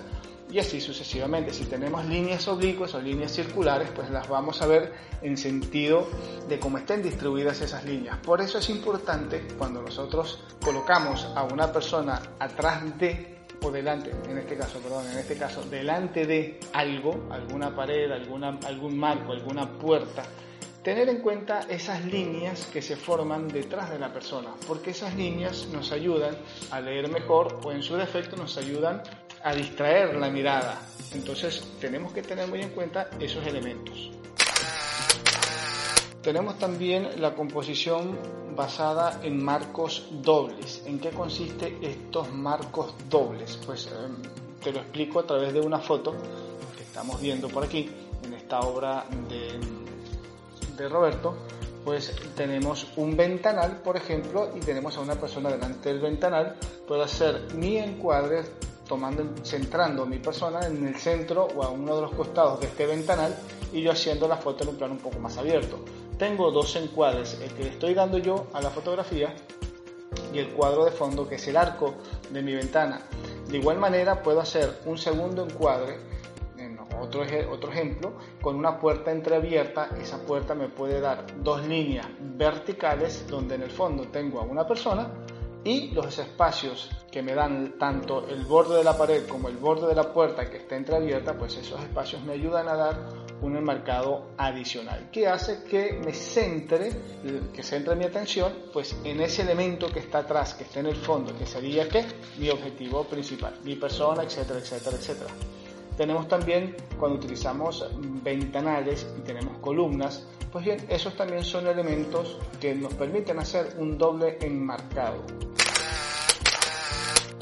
Y 0.53 0.59
así 0.59 0.79
sucesivamente. 0.79 1.51
Si 1.51 1.65
tenemos 1.65 2.05
líneas 2.05 2.47
oblicuas 2.47 2.93
o 2.93 3.01
líneas 3.01 3.31
circulares, 3.31 3.89
pues 3.89 4.11
las 4.11 4.29
vamos 4.29 4.61
a 4.61 4.67
ver 4.67 4.93
en 5.23 5.35
sentido 5.35 6.07
de 6.47 6.59
cómo 6.59 6.77
estén 6.77 7.01
distribuidas 7.01 7.59
esas 7.61 7.83
líneas. 7.85 8.19
Por 8.19 8.39
eso 8.39 8.59
es 8.59 8.69
importante 8.69 9.47
cuando 9.57 9.81
nosotros 9.81 10.43
colocamos 10.63 11.27
a 11.35 11.41
una 11.41 11.73
persona 11.73 12.21
atrás 12.37 12.99
de 12.99 13.33
o 13.63 13.71
delante, 13.71 14.11
en 14.29 14.37
este 14.37 14.55
caso, 14.55 14.77
perdón, 14.79 15.09
en 15.09 15.17
este 15.17 15.37
caso, 15.37 15.63
delante 15.63 16.27
de 16.27 16.59
algo, 16.73 17.29
alguna 17.31 17.75
pared, 17.75 18.11
alguna, 18.11 18.59
algún 18.67 18.95
marco, 18.95 19.31
alguna 19.31 19.79
puerta, 19.79 20.23
tener 20.83 21.07
en 21.07 21.21
cuenta 21.21 21.61
esas 21.69 22.03
líneas 22.05 22.65
que 22.65 22.81
se 22.81 22.97
forman 22.97 23.47
detrás 23.47 23.89
de 23.89 23.97
la 23.97 24.11
persona, 24.11 24.49
porque 24.67 24.91
esas 24.91 25.15
líneas 25.15 25.69
nos 25.71 25.93
ayudan 25.93 26.35
a 26.71 26.81
leer 26.81 27.09
mejor 27.09 27.61
o 27.63 27.71
en 27.71 27.81
su 27.81 27.95
defecto 27.95 28.35
nos 28.35 28.57
ayudan 28.57 29.01
a 29.43 29.53
distraer 29.53 30.15
la 30.15 30.29
mirada. 30.29 30.81
Entonces 31.13 31.63
tenemos 31.79 32.13
que 32.13 32.21
tener 32.21 32.47
muy 32.47 32.61
en 32.61 32.69
cuenta 32.69 33.09
esos 33.19 33.45
elementos. 33.45 34.11
Tenemos 36.21 36.57
también 36.57 37.21
la 37.21 37.35
composición 37.35 38.17
basada 38.55 39.19
en 39.23 39.43
marcos 39.43 40.07
dobles. 40.21 40.83
¿En 40.85 40.99
qué 40.99 41.09
consiste 41.09 41.77
estos 41.81 42.31
marcos 42.31 42.95
dobles? 43.09 43.59
Pues 43.65 43.87
em, 43.87 44.15
te 44.63 44.71
lo 44.71 44.79
explico 44.79 45.19
a 45.19 45.27
través 45.27 45.53
de 45.53 45.59
una 45.59 45.79
foto 45.79 46.15
que 46.77 46.83
estamos 46.83 47.19
viendo 47.19 47.49
por 47.49 47.65
aquí 47.65 47.89
en 48.23 48.33
esta 48.33 48.61
obra 48.61 49.05
de 49.27 49.83
de 50.77 50.89
Roberto, 50.89 51.35
pues 51.83 52.13
tenemos 52.35 52.87
un 52.95 53.15
ventanal, 53.15 53.81
por 53.83 53.97
ejemplo, 53.97 54.49
y 54.55 54.59
tenemos 54.59 54.97
a 54.97 55.01
una 55.01 55.15
persona 55.15 55.49
delante 55.49 55.89
del 55.89 55.99
ventanal, 55.99 56.55
puedo 56.87 57.03
hacer 57.03 57.53
mi 57.55 57.77
encuadre 57.77 58.43
tomando, 58.93 59.43
centrando 59.43 60.05
mi 60.05 60.19
persona 60.19 60.67
en 60.67 60.85
el 60.85 60.95
centro 60.97 61.47
o 61.55 61.63
a 61.63 61.69
uno 61.69 61.95
de 61.95 62.03
los 62.03 62.11
costados 62.13 62.59
de 62.59 62.67
este 62.67 62.85
ventanal 62.85 63.35
y 63.71 63.81
yo 63.81 63.91
haciendo 63.91 64.27
la 64.27 64.37
foto 64.37 64.63
en 64.63 64.69
un 64.69 64.75
plano 64.75 64.93
un 64.93 64.99
poco 64.99 65.17
más 65.17 65.35
abierto. 65.39 65.79
Tengo 66.19 66.51
dos 66.51 66.75
encuadres, 66.75 67.39
el 67.41 67.51
que 67.53 67.63
le 67.63 67.69
estoy 67.69 67.95
dando 67.95 68.19
yo 68.19 68.45
a 68.53 68.61
la 68.61 68.69
fotografía 68.69 69.33
y 70.31 70.37
el 70.37 70.49
cuadro 70.49 70.85
de 70.85 70.91
fondo 70.91 71.27
que 71.27 71.35
es 71.35 71.47
el 71.47 71.57
arco 71.57 71.95
de 72.29 72.43
mi 72.43 72.53
ventana. 72.53 73.01
De 73.47 73.57
igual 73.57 73.79
manera 73.79 74.21
puedo 74.21 74.39
hacer 74.39 74.81
un 74.85 74.99
segundo 74.99 75.43
encuadre 75.43 75.97
otro, 77.01 77.23
otro 77.51 77.71
ejemplo, 77.71 78.13
con 78.41 78.55
una 78.55 78.79
puerta 78.79 79.11
entreabierta, 79.11 79.89
esa 79.99 80.19
puerta 80.19 80.53
me 80.53 80.69
puede 80.69 81.01
dar 81.01 81.25
dos 81.41 81.65
líneas 81.65 82.07
verticales 82.19 83.27
donde 83.27 83.55
en 83.55 83.63
el 83.63 83.71
fondo 83.71 84.03
tengo 84.09 84.39
a 84.39 84.43
una 84.43 84.67
persona 84.67 85.09
y 85.63 85.91
los 85.91 86.17
espacios 86.17 86.89
que 87.11 87.21
me 87.21 87.33
dan 87.33 87.77
tanto 87.77 88.27
el 88.27 88.43
borde 88.45 88.77
de 88.77 88.83
la 88.83 88.97
pared 88.97 89.25
como 89.27 89.47
el 89.47 89.57
borde 89.57 89.87
de 89.87 89.95
la 89.95 90.11
puerta 90.11 90.49
que 90.49 90.57
está 90.57 90.75
entreabierta, 90.75 91.37
pues 91.37 91.55
esos 91.57 91.81
espacios 91.81 92.23
me 92.23 92.33
ayudan 92.33 92.67
a 92.67 92.75
dar 92.75 93.09
un 93.41 93.55
enmarcado 93.55 94.31
adicional 94.37 95.09
que 95.11 95.27
hace 95.27 95.63
que 95.63 95.93
me 95.93 96.13
centre, 96.13 96.91
que 97.53 97.63
centre 97.63 97.95
mi 97.95 98.05
atención 98.05 98.53
pues 98.71 98.95
en 99.03 99.21
ese 99.21 99.43
elemento 99.43 99.87
que 99.91 99.99
está 99.99 100.19
atrás, 100.19 100.53
que 100.53 100.63
está 100.63 100.79
en 100.79 100.87
el 100.87 100.95
fondo, 100.95 101.37
que 101.37 101.45
sería 101.45 101.87
que 101.87 102.05
mi 102.37 102.49
objetivo 102.49 103.03
principal, 103.03 103.59
mi 103.63 103.75
persona, 103.75 104.23
etcétera, 104.23 104.59
etcétera, 104.59 104.97
etcétera. 104.97 105.33
Tenemos 105.97 106.27
también 106.27 106.75
cuando 106.99 107.17
utilizamos 107.17 107.85
ventanales 108.23 109.07
y 109.17 109.21
tenemos 109.21 109.57
columnas, 109.59 110.25
pues 110.51 110.65
bien, 110.65 110.85
esos 110.89 111.15
también 111.15 111.43
son 111.43 111.67
elementos 111.67 112.37
que 112.59 112.73
nos 112.75 112.93
permiten 112.93 113.39
hacer 113.39 113.75
un 113.77 113.97
doble 113.97 114.37
enmarcado. 114.41 115.23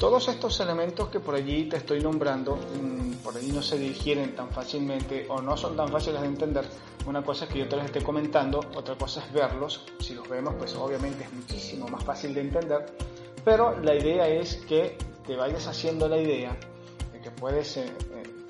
Todos 0.02 0.26
estos 0.26 0.58
elementos 0.58 1.10
que 1.10 1.20
por 1.20 1.36
allí 1.36 1.68
te 1.68 1.76
estoy 1.76 2.00
nombrando, 2.00 2.56
mm, 2.56 3.22
por 3.22 3.36
allí 3.36 3.52
no 3.52 3.62
se 3.62 3.78
digieren 3.78 4.34
tan 4.34 4.50
fácilmente 4.50 5.26
o 5.28 5.40
no 5.40 5.56
son 5.56 5.76
tan 5.76 5.88
fáciles 5.88 6.20
de 6.22 6.26
entender. 6.26 6.64
Una 7.06 7.22
cosa 7.22 7.44
es 7.44 7.52
que 7.52 7.60
yo 7.60 7.68
te 7.68 7.76
los 7.76 7.84
esté 7.84 8.02
comentando, 8.02 8.58
otra 8.74 8.96
cosa 8.96 9.24
es 9.24 9.32
verlos. 9.32 9.84
Si 10.00 10.14
los 10.14 10.28
vemos, 10.28 10.54
pues 10.58 10.74
obviamente 10.74 11.22
es 11.22 11.32
muchísimo 11.32 11.86
más 11.86 12.02
fácil 12.02 12.34
de 12.34 12.40
entender. 12.40 12.86
Pero 13.44 13.78
la 13.80 13.94
idea 13.94 14.26
es 14.26 14.56
que 14.68 14.98
te 15.24 15.36
vayas 15.36 15.68
haciendo 15.68 16.08
la 16.08 16.20
idea 16.20 16.56
de 17.12 17.20
que 17.20 17.30
puedes 17.30 17.76
eh, 17.76 17.92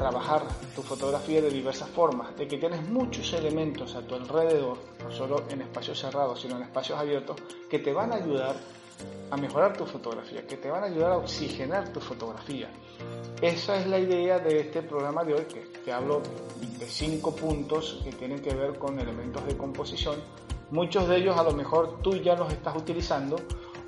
trabajar 0.02 0.42
tu 0.74 0.82
fotografía 0.82 1.40
de 1.40 1.48
diversas 1.48 1.88
formas, 1.88 2.36
de 2.36 2.48
que 2.48 2.58
tienes 2.58 2.82
muchos 2.88 3.32
elementos 3.34 3.94
a 3.94 4.02
tu 4.02 4.16
alrededor, 4.16 4.76
no 5.04 5.12
solo 5.12 5.44
en 5.48 5.62
espacios 5.62 6.00
cerrados, 6.00 6.40
sino 6.40 6.56
en 6.56 6.62
espacios 6.62 6.98
abiertos, 6.98 7.36
que 7.70 7.78
te 7.78 7.92
van 7.92 8.12
a 8.12 8.16
ayudar 8.16 8.56
a 9.30 9.36
mejorar 9.36 9.76
tu 9.76 9.86
fotografía, 9.86 10.44
que 10.44 10.56
te 10.56 10.68
van 10.68 10.82
a 10.82 10.86
ayudar 10.86 11.12
a 11.12 11.18
oxigenar 11.18 11.92
tu 11.92 12.00
fotografía. 12.00 12.68
Esa 13.40 13.76
es 13.76 13.86
la 13.86 14.00
idea 14.00 14.40
de 14.40 14.58
este 14.58 14.82
programa 14.82 15.22
de 15.22 15.34
hoy, 15.34 15.44
que 15.44 15.60
te 15.84 15.92
hablo 15.92 16.20
de 16.80 16.86
cinco 16.86 17.32
puntos 17.36 18.00
que 18.02 18.10
tienen 18.10 18.40
que 18.40 18.52
ver 18.54 18.80
con 18.80 18.98
elementos 18.98 19.46
de 19.46 19.56
composición. 19.56 20.16
Muchos 20.72 21.06
de 21.06 21.18
ellos 21.18 21.38
a 21.38 21.44
lo 21.44 21.52
mejor 21.52 22.02
tú 22.02 22.16
ya 22.16 22.34
los 22.34 22.52
estás 22.52 22.74
utilizando 22.76 23.36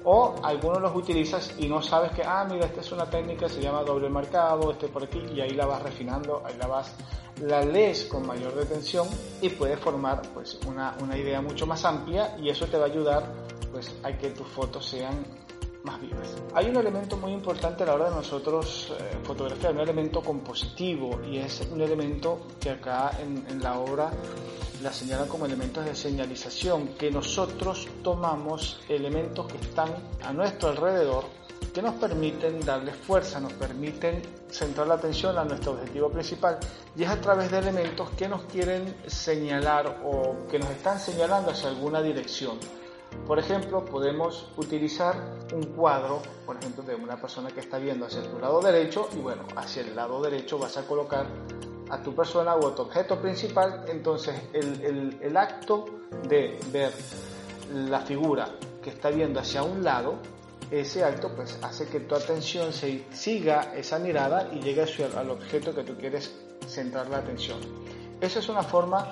o 0.05 0.35
algunos 0.43 0.81
los 0.81 0.95
utilizas 0.95 1.55
y 1.59 1.69
no 1.69 1.83
sabes 1.83 2.13
que, 2.13 2.23
ah, 2.23 2.47
mira, 2.49 2.67
esta 2.67 2.81
es 2.81 2.93
una 2.93 3.09
técnica, 3.09 3.49
se 3.49 3.61
llama 3.61 3.83
doble 3.83 4.09
marcado, 4.09 4.71
este 4.71 4.89
por 4.89 5.05
aquí, 5.05 5.23
y 5.35 5.41
ahí 5.41 5.51
la 5.51 5.67
vas 5.67 5.83
refinando, 5.83 6.43
ahí 6.45 6.55
la 6.59 6.67
vas, 6.67 6.95
la 7.41 7.65
lees 7.65 8.05
con 8.05 8.27
mayor 8.27 8.55
detención 8.55 9.09
y 9.41 9.49
puedes 9.49 9.79
formar 9.81 10.23
pues 10.35 10.59
una, 10.67 10.95
una 11.03 11.17
idea 11.17 11.41
mucho 11.41 11.67
más 11.67 11.85
amplia 11.85 12.37
y 12.39 12.49
eso 12.49 12.67
te 12.67 12.77
va 12.77 12.85
a 12.85 12.89
ayudar 12.89 13.25
pues 13.73 13.93
hay 14.05 14.15
que 14.15 14.31
tus 14.31 14.47
fotos 14.47 14.87
sean 14.87 15.25
más 15.85 16.01
vivas. 16.01 16.35
Hay 16.55 16.69
un 16.69 16.77
elemento 16.77 17.17
muy 17.17 17.33
importante 17.33 17.83
a 17.83 17.87
la 17.87 17.95
hora 17.95 18.11
de 18.11 18.17
nosotros 18.17 18.93
eh, 18.99 19.19
fotografiar, 19.23 19.73
un 19.73 19.81
elemento 19.81 20.23
compositivo 20.23 21.21
y 21.23 21.39
es 21.39 21.61
un 21.71 21.81
elemento 21.81 22.47
que 22.59 22.71
acá 22.71 23.19
en, 23.21 23.45
en 23.49 23.63
la 23.63 23.79
obra 23.79 24.11
la 24.83 24.93
señalan 24.93 25.29
como 25.29 25.47
elementos 25.47 25.85
de 25.85 25.95
señalización, 25.95 26.89
que 26.89 27.11
nosotros 27.11 27.89
tomamos 28.03 28.81
elementos 28.89 29.47
que 29.47 29.59
están 29.59 29.95
a 30.23 30.33
nuestro 30.33 30.71
alrededor 30.71 31.25
que 31.75 31.83
nos 31.83 31.95
permiten 31.95 32.61
darle 32.61 32.93
fuerza, 32.93 33.41
nos 33.41 33.53
permiten 33.55 34.23
centrar 34.49 34.87
la 34.87 34.95
atención 34.95 35.37
a 35.37 35.45
nuestro 35.45 35.73
objetivo 35.73 36.09
principal 36.09 36.59
y 36.97 37.03
es 37.03 37.09
a 37.11 37.21
través 37.21 37.51
de 37.51 37.59
elementos 37.59 38.11
que 38.11 38.29
nos 38.29 38.45
quieren 38.45 38.95
señalar 39.09 40.03
o 40.05 40.47
que 40.49 40.59
nos 40.59 40.71
están 40.71 41.01
señalando 41.01 41.51
hacia 41.51 41.71
alguna 41.71 42.01
dirección. 42.01 42.59
Por 43.27 43.39
ejemplo, 43.39 43.85
podemos 43.85 44.51
utilizar 44.57 45.15
un 45.55 45.65
cuadro, 45.75 46.21
por 46.45 46.57
ejemplo, 46.57 46.83
de 46.83 46.95
una 46.95 47.21
persona 47.21 47.51
que 47.51 47.61
está 47.61 47.79
viendo 47.79 48.07
hacia 48.07 48.23
tu 48.23 48.39
lado 48.39 48.61
derecho 48.61 49.09
y 49.17 49.19
bueno, 49.19 49.45
hacia 49.57 49.83
el 49.83 49.97
lado 49.97 50.21
derecho 50.21 50.59
vas 50.59 50.77
a 50.77 50.87
colocar 50.87 51.27
a 51.91 52.03
tu 52.03 52.15
persona 52.15 52.55
o 52.55 52.69
a 52.69 52.75
tu 52.75 52.83
objeto 52.83 53.19
principal. 53.21 53.85
Entonces, 53.89 54.35
el, 54.53 55.19
el 55.21 55.37
acto 55.37 55.87
de 56.29 56.59
ver 56.71 56.93
la 57.73 58.01
figura 58.01 58.49
que 58.83 58.91
está 58.91 59.09
viendo 59.09 59.41
hacia 59.41 59.63
un 59.63 59.83
lado, 59.83 60.17
ese 60.71 61.05
acto 61.05 61.35
pues 61.35 61.59
hace 61.63 61.87
que 61.87 62.01
tu 62.01 62.15
atención 62.15 62.73
se 62.73 63.05
siga 63.13 63.75
esa 63.75 63.99
mirada 63.99 64.49
y 64.53 64.61
llegue 64.61 64.85
al 65.17 65.31
objeto 65.31 65.75
que 65.75 65.83
tú 65.83 65.97
quieres 65.97 66.35
centrar 66.67 67.09
la 67.09 67.19
atención. 67.19 67.59
Esa 68.21 68.39
es 68.39 68.49
una 68.49 68.63
forma 68.63 69.11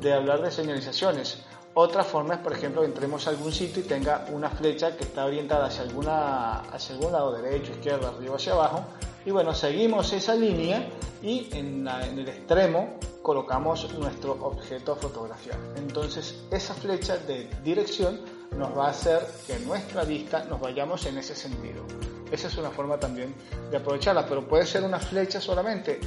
de 0.00 0.12
hablar 0.12 0.42
de 0.42 0.50
señalizaciones. 0.50 1.42
Otra 1.76 2.04
forma 2.04 2.34
es, 2.34 2.40
por 2.40 2.52
ejemplo, 2.52 2.82
que 2.82 2.86
entremos 2.86 3.26
a 3.26 3.30
algún 3.30 3.52
sitio 3.52 3.82
y 3.82 3.86
tenga 3.86 4.26
una 4.30 4.48
flecha 4.48 4.96
que 4.96 5.02
está 5.02 5.24
orientada 5.24 5.66
hacia, 5.66 5.82
alguna, 5.82 6.60
hacia 6.60 6.94
algún 6.94 7.12
lado, 7.12 7.32
derecho, 7.32 7.72
izquierda, 7.72 8.10
arriba, 8.10 8.36
hacia 8.36 8.52
abajo. 8.52 8.84
Y 9.26 9.32
bueno, 9.32 9.52
seguimos 9.54 10.12
esa 10.12 10.36
línea 10.36 10.88
y 11.20 11.48
en, 11.52 11.88
en 11.88 12.18
el 12.18 12.28
extremo 12.28 12.94
colocamos 13.22 13.92
nuestro 13.94 14.32
objeto 14.32 14.92
a 14.92 14.96
fotografiar. 14.96 15.58
Entonces, 15.76 16.44
esa 16.52 16.74
flecha 16.74 17.16
de 17.16 17.50
dirección 17.64 18.20
nos 18.56 18.76
va 18.76 18.86
a 18.86 18.90
hacer 18.90 19.26
que 19.46 19.58
nuestra 19.58 20.04
vista 20.04 20.44
nos 20.44 20.60
vayamos 20.60 21.04
en 21.06 21.18
ese 21.18 21.34
sentido. 21.34 21.82
Esa 22.30 22.48
es 22.48 22.56
una 22.56 22.70
forma 22.70 23.00
también 23.00 23.34
de 23.70 23.76
aprovecharla, 23.78 24.26
pero 24.26 24.46
puede 24.46 24.66
ser 24.66 24.84
una 24.84 25.00
flecha 25.00 25.40
solamente, 25.40 25.98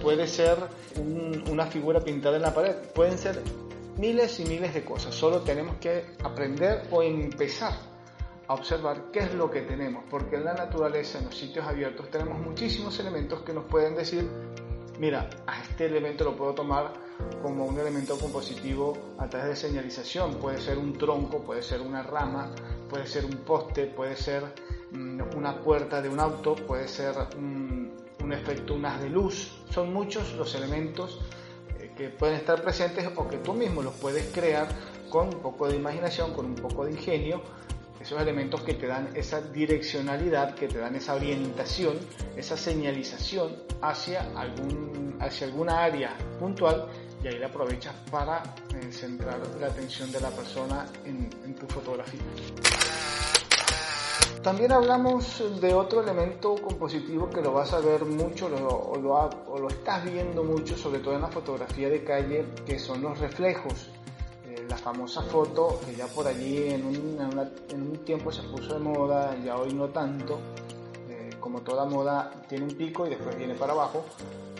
puede 0.00 0.28
ser 0.28 0.58
una 1.50 1.66
figura 1.66 2.00
pintada 2.00 2.36
en 2.36 2.42
la 2.42 2.54
pared, 2.54 2.74
pueden 2.94 3.18
ser 3.18 3.42
miles 3.98 4.40
y 4.40 4.44
miles 4.44 4.74
de 4.74 4.84
cosas. 4.84 5.14
Solo 5.14 5.40
tenemos 5.40 5.76
que 5.76 6.04
aprender 6.24 6.86
o 6.90 7.02
empezar 7.02 7.72
a 8.46 8.54
observar 8.54 9.10
qué 9.12 9.20
es 9.20 9.34
lo 9.34 9.50
que 9.50 9.62
tenemos, 9.62 10.04
porque 10.08 10.36
en 10.36 10.44
la 10.44 10.54
naturaleza, 10.54 11.18
en 11.18 11.26
los 11.26 11.36
sitios 11.36 11.66
abiertos, 11.66 12.10
tenemos 12.10 12.38
muchísimos 12.38 12.98
elementos 12.98 13.42
que 13.42 13.52
nos 13.52 13.64
pueden 13.64 13.94
decir, 13.94 14.26
mira, 14.98 15.28
a 15.46 15.62
este 15.62 15.86
elemento 15.86 16.24
lo 16.24 16.36
puedo 16.36 16.54
tomar 16.54 16.92
como 17.42 17.66
un 17.66 17.78
elemento 17.78 18.18
compositivo 18.18 18.96
a 19.18 19.28
través 19.28 19.48
de 19.50 19.56
señalización. 19.68 20.36
Puede 20.36 20.58
ser 20.60 20.78
un 20.78 20.96
tronco, 20.96 21.42
puede 21.42 21.62
ser 21.62 21.80
una 21.80 22.02
rama, 22.02 22.50
puede 22.88 23.06
ser 23.06 23.24
un 23.24 23.36
poste, 23.38 23.86
puede 23.86 24.16
ser 24.16 24.44
mm, 24.92 25.36
una 25.36 25.60
puerta 25.60 26.00
de 26.00 26.08
un 26.08 26.20
auto, 26.20 26.54
puede 26.54 26.88
ser 26.88 27.14
un, 27.36 27.92
un 28.22 28.32
efecto, 28.32 28.78
de 28.78 29.08
luz. 29.10 29.62
Son 29.70 29.92
muchos 29.92 30.32
los 30.34 30.54
elementos 30.54 31.20
que 31.98 32.10
pueden 32.10 32.36
estar 32.36 32.62
presentes 32.62 33.10
o 33.16 33.28
que 33.28 33.38
tú 33.38 33.54
mismo 33.54 33.82
los 33.82 33.94
puedes 33.94 34.32
crear 34.32 34.68
con 35.10 35.26
un 35.26 35.40
poco 35.40 35.68
de 35.68 35.74
imaginación, 35.74 36.32
con 36.32 36.46
un 36.46 36.54
poco 36.54 36.84
de 36.84 36.92
ingenio, 36.92 37.42
esos 38.00 38.20
elementos 38.22 38.62
que 38.62 38.74
te 38.74 38.86
dan 38.86 39.10
esa 39.14 39.40
direccionalidad, 39.40 40.54
que 40.54 40.68
te 40.68 40.78
dan 40.78 40.94
esa 40.94 41.16
orientación, 41.16 41.98
esa 42.36 42.56
señalización 42.56 43.56
hacia, 43.82 44.30
algún, 44.36 45.16
hacia 45.20 45.48
alguna 45.48 45.82
área 45.82 46.16
puntual 46.38 46.86
y 47.22 47.26
ahí 47.26 47.38
la 47.40 47.48
aprovechas 47.48 47.94
para 48.12 48.44
eh, 48.76 48.92
centrar 48.92 49.40
la 49.60 49.66
atención 49.66 50.12
de 50.12 50.20
la 50.20 50.30
persona 50.30 50.86
en, 51.04 51.28
en 51.44 51.54
tu 51.56 51.66
fotografía. 51.66 52.20
También 54.42 54.70
hablamos 54.70 55.42
de 55.60 55.74
otro 55.74 56.00
elemento 56.00 56.54
compositivo 56.62 57.28
que 57.28 57.42
lo 57.42 57.52
vas 57.52 57.72
a 57.72 57.80
ver 57.80 58.04
mucho 58.04 58.46
o, 58.46 58.96
lo, 59.58 59.68
estás 59.68 60.04
viendo 60.04 60.44
mucho, 60.44 60.76
sobre 60.76 61.00
todo 61.00 61.14
en 61.14 61.22
la 61.22 61.28
fotografía 61.28 61.88
de 61.88 62.04
calle, 62.04 62.46
que 62.64 62.78
son 62.78 63.02
los 63.02 63.18
reflejos. 63.18 63.90
Eh, 64.46 64.64
la 64.68 64.76
famosa 64.76 65.22
foto 65.22 65.80
que 65.84 65.96
ya 65.96 66.06
por 66.06 66.28
allí 66.28 66.68
en 66.68 66.86
un, 66.86 67.98
tiempo 68.04 68.30
se 68.30 68.42
puso 68.44 68.74
de 68.74 68.80
moda, 68.80 69.36
ya 69.44 69.56
hoy 69.56 69.74
no 69.74 69.88
tanto, 69.88 70.38
como 71.40 71.62
toda 71.62 71.84
moda 71.84 72.30
tiene 72.48 72.64
un 72.64 72.74
pico 72.74 73.06
y 73.06 73.10
después 73.10 73.36
viene 73.36 73.54
para 73.54 73.72
abajo, 73.72 74.04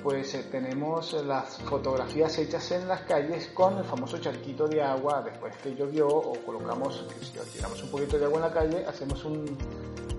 pues 0.03 0.35
eh, 0.35 0.45
tenemos 0.51 1.13
las 1.25 1.59
fotografías 1.59 2.39
hechas 2.39 2.71
en 2.73 2.89
las 2.89 3.03
calles 3.03 3.49
con 3.49 3.79
el 3.79 3.85
famoso 3.85 4.19
charquito 4.19 4.69
de 4.69 4.83
agua 4.83 5.23
después 5.23 5.57
que 5.57 5.75
llovió 5.75 6.09
o 6.09 6.33
colocamos, 6.45 7.05
si 7.21 7.39
tiramos 7.53 7.83
un 7.83 7.91
poquito 7.91 8.19
de 8.19 8.25
agua 8.25 8.39
en 8.39 8.45
la 8.45 8.53
calle, 8.53 8.87
hacemos 8.87 9.25
un, 9.25 9.57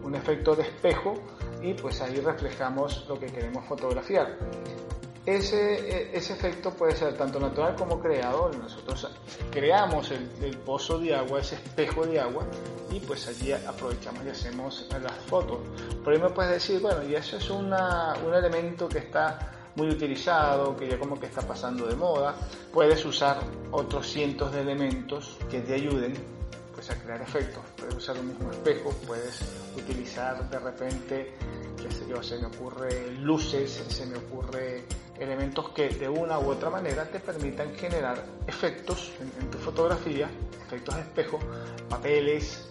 un 0.03 0.15
efecto 0.15 0.55
de 0.55 0.63
espejo 0.63 1.13
y 1.61 1.73
pues 1.73 2.01
ahí 2.01 2.19
reflejamos 2.19 3.05
lo 3.07 3.19
que 3.19 3.27
queremos 3.27 3.65
fotografiar. 3.65 4.37
Ese, 5.29 5.75
e, 5.75 6.17
ese, 6.17 6.33
efecto 6.33 6.71
puede 6.71 6.95
ser 6.95 7.15
tanto 7.15 7.39
natural 7.39 7.75
como 7.75 7.99
creado. 7.99 8.49
Nosotros 8.51 9.07
creamos 9.51 10.09
el, 10.09 10.57
pozo 10.65 10.97
de 10.97 11.13
agua, 11.13 11.39
ese 11.39 11.53
espejo 11.53 12.03
de 12.03 12.19
agua, 12.19 12.47
y 12.89 12.99
pues 12.99 13.27
allí 13.27 13.51
aprovechamos 13.51 14.25
y 14.25 14.29
hacemos 14.29 14.87
las 14.99 15.17
fotos. 15.27 15.59
Por 16.03 16.13
ahí 16.13 16.19
me 16.19 16.31
puedes 16.31 16.53
decir, 16.53 16.81
bueno, 16.81 17.07
y 17.07 17.13
eso 17.13 17.37
es 17.37 17.47
una, 17.51 18.15
un 18.25 18.33
elemento 18.33 18.89
que 18.89 18.97
está 18.97 19.69
muy 19.75 19.89
utilizado, 19.89 20.75
que 20.75 20.89
ya 20.89 20.97
como 20.97 21.19
que 21.19 21.27
está 21.27 21.43
pasando 21.43 21.85
de 21.85 21.95
moda. 21.95 22.33
Puedes 22.73 23.05
usar 23.05 23.39
otros 23.69 24.07
cientos 24.07 24.51
de 24.51 24.61
elementos 24.61 25.37
que 25.47 25.61
te 25.61 25.75
ayuden 25.75 26.15
pues, 26.73 26.89
a 26.89 26.95
crear 26.95 27.21
efectos. 27.21 27.61
Puedes 27.77 27.93
usar 27.93 28.17
un 28.17 28.29
mismo 28.29 28.49
espejo, 28.49 28.89
puedes 29.05 29.41
utilizar 29.77 30.49
de 30.49 30.57
repente, 30.57 31.33
qué 31.79 31.91
sé 31.91 32.07
yo, 32.09 32.23
se 32.23 32.39
me 32.39 32.47
ocurre 32.47 33.11
luces, 33.17 33.83
se 33.87 34.07
me 34.07 34.17
ocurre 34.17 34.85
elementos 35.19 35.69
que 35.69 35.89
de 35.89 36.07
una 36.07 36.39
u 36.39 36.49
otra 36.49 36.69
manera 36.69 37.05
te 37.05 37.19
permitan 37.19 37.75
generar 37.75 38.23
efectos 38.47 39.11
en, 39.19 39.49
tu 39.49 39.57
fotografía, 39.57 40.29
efectos 40.65 40.95
de 40.95 41.01
espejo, 41.01 41.39
papeles, 41.89 42.67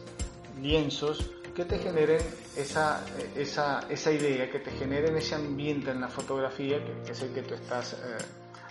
lienzos, 0.61 1.31
que 1.55 1.65
te 1.65 1.79
generen 1.79 2.21
esa, 2.57 3.05
esa, 3.35 3.81
esa, 3.89 4.13
idea, 4.13 4.49
que 4.51 4.61
te 4.61 4.71
generen 4.71 5.17
ese 5.17 5.35
ambiente 5.35 5.91
en 5.91 6.01
la 6.01 6.09
fotografía 6.09 6.79
que, 6.85 7.11
es 7.11 7.21
el 7.23 7.33
que 7.33 7.43
tú 7.43 7.55
estás 7.55 7.95
eh, 7.95 7.97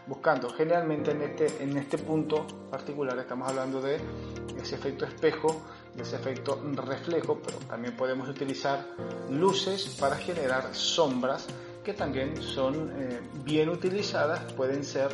buscando. 0.08 0.50
Generalmente 0.50 1.12
en 1.12 1.22
este, 1.22 1.48
en 1.62 1.78
este 1.78 1.98
punto 1.98 2.48
particular 2.72 3.18
estamos 3.20 3.50
hablando 3.50 3.82
de 3.82 4.00
ese 4.62 4.76
efecto 4.76 5.06
espejo, 5.06 5.62
de 5.94 6.04
ese 6.04 6.16
efecto 6.16 6.62
reflejo, 6.76 7.40
pero 7.44 7.58
también 7.60 7.96
podemos 7.96 8.30
utilizar 8.30 8.86
luces 9.30 9.98
para 10.00 10.16
generar 10.16 10.74
sombras 10.74 11.48
que 11.88 11.94
también 11.94 12.36
son 12.44 12.92
eh, 13.00 13.22
bien 13.46 13.70
utilizadas, 13.70 14.52
pueden 14.52 14.84
ser, 14.84 15.08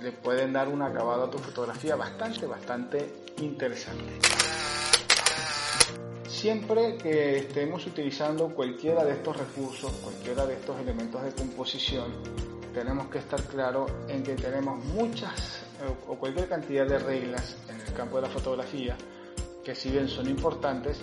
le 0.00 0.10
pueden 0.10 0.54
dar 0.54 0.68
un 0.68 0.80
acabado 0.80 1.24
a 1.24 1.30
tu 1.30 1.36
fotografía 1.36 1.96
bastante, 1.96 2.46
bastante 2.46 3.24
interesante. 3.42 4.18
Siempre 6.26 6.96
que 6.96 7.36
estemos 7.36 7.86
utilizando 7.86 8.48
cualquiera 8.54 9.04
de 9.04 9.12
estos 9.12 9.36
recursos, 9.36 9.92
cualquiera 10.02 10.46
de 10.46 10.54
estos 10.54 10.80
elementos 10.80 11.22
de 11.22 11.32
composición, 11.32 12.10
tenemos 12.72 13.08
que 13.08 13.18
estar 13.18 13.42
claros 13.42 13.92
en 14.08 14.22
que 14.22 14.32
tenemos 14.32 14.82
muchas 14.82 15.60
o 16.08 16.14
cualquier 16.14 16.48
cantidad 16.48 16.86
de 16.86 16.98
reglas 16.98 17.54
en 17.68 17.78
el 17.82 17.92
campo 17.92 18.16
de 18.16 18.22
la 18.22 18.30
fotografía 18.30 18.96
que 19.62 19.74
si 19.74 19.90
bien 19.90 20.08
son 20.08 20.28
importantes, 20.28 21.00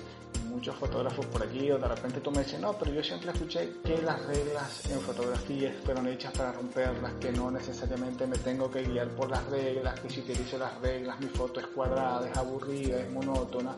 muchos 0.53 0.75
fotógrafos 0.75 1.25
por 1.25 1.43
aquí 1.43 1.72
o 1.72 1.79
de 1.79 1.88
repente 1.88 2.22
tú 2.22 2.31
me 2.31 2.43
dices, 2.43 2.60
no, 2.60 2.74
pero 2.74 2.91
yo 2.91 3.03
siempre 3.03 3.31
escuché 3.31 3.74
que 3.83 4.01
las 4.01 4.24
reglas 4.25 4.86
en 4.89 5.00
fotografía 5.01 5.75
fueron 5.83 6.07
hechas 6.07 6.31
para 6.38 6.51
romperlas, 6.51 7.13
que 7.19 7.31
no 7.31 7.50
necesariamente 7.50 8.27
me 8.27 8.38
tengo 8.38 8.69
que 8.69 8.83
guiar 8.83 9.10
por 9.10 9.29
las 9.29 9.43
reglas, 9.48 10.00
que 10.00 10.10
si 10.10 10.22
utilizo 10.22 10.57
las 10.57 10.79
reglas 10.79 11.19
mi 11.19 11.27
foto 11.27 11.60
es 11.60 11.67
cuadrada, 11.67 12.29
es 12.29 12.38
aburrida, 12.38 13.00
es 13.00 13.12
monótona. 13.12 13.75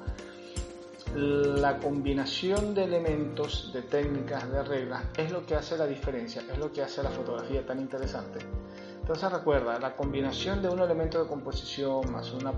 La 1.15 1.77
combinación 1.77 2.73
de 2.73 2.83
elementos, 2.83 3.71
de 3.71 3.83
técnicas, 3.83 4.51
de 4.51 4.63
reglas 4.63 5.03
es 5.15 5.31
lo 5.31 5.45
que 5.45 5.55
hace 5.55 5.77
la 5.77 5.87
diferencia, 5.87 6.43
es 6.51 6.57
lo 6.57 6.73
que 6.73 6.81
hace 6.83 7.01
la 7.01 7.09
fotografía 7.09 7.65
tan 7.65 7.79
interesante. 7.79 8.39
Entonces 9.05 9.31
recuerda, 9.31 9.77
la 9.77 9.95
combinación 9.95 10.63
de 10.63 10.67
un 10.67 10.79
elemento 10.79 11.21
de 11.21 11.29
composición 11.29 12.11
más 12.11 12.33
una 12.33 12.51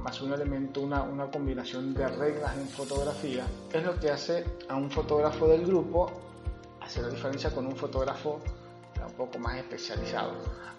más 0.00 0.22
un 0.22 0.32
elemento, 0.32 0.80
una, 0.80 1.02
una 1.02 1.28
combinación 1.28 1.92
de 1.92 2.06
reglas 2.06 2.56
en 2.56 2.68
fotografía, 2.68 3.44
es 3.72 3.82
lo 3.84 3.98
que 3.98 4.08
hace 4.08 4.44
a 4.68 4.76
un 4.76 4.92
fotógrafo 4.92 5.48
del 5.48 5.66
grupo 5.66 6.08
hacer 6.80 7.02
la 7.02 7.08
diferencia 7.08 7.50
con 7.50 7.66
un 7.66 7.74
fotógrafo 7.74 8.38
un 9.04 9.12
poco 9.14 9.40
más 9.40 9.56
especializado. 9.56 10.34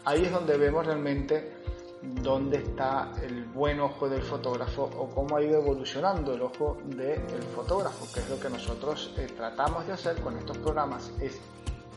Ahí 0.06 0.24
es 0.24 0.32
donde 0.32 0.56
vemos 0.56 0.86
realmente 0.86 1.54
dónde 2.02 2.60
está 2.60 3.12
el 3.22 3.44
buen 3.44 3.82
ojo 3.82 4.08
del 4.08 4.22
fotógrafo 4.22 4.84
o 4.84 5.10
cómo 5.10 5.36
ha 5.36 5.44
ido 5.44 5.60
evolucionando 5.60 6.34
el 6.34 6.44
ojo 6.44 6.78
del 6.86 7.44
fotógrafo, 7.54 8.08
que 8.14 8.22
es 8.22 8.30
lo 8.30 8.40
que 8.40 8.50
nosotros 8.50 9.14
eh, 9.18 9.28
tratamos 9.36 9.86
de 9.86 9.92
hacer 9.92 10.22
con 10.22 10.38
estos 10.38 10.58
programas, 10.60 11.12
es 11.20 11.42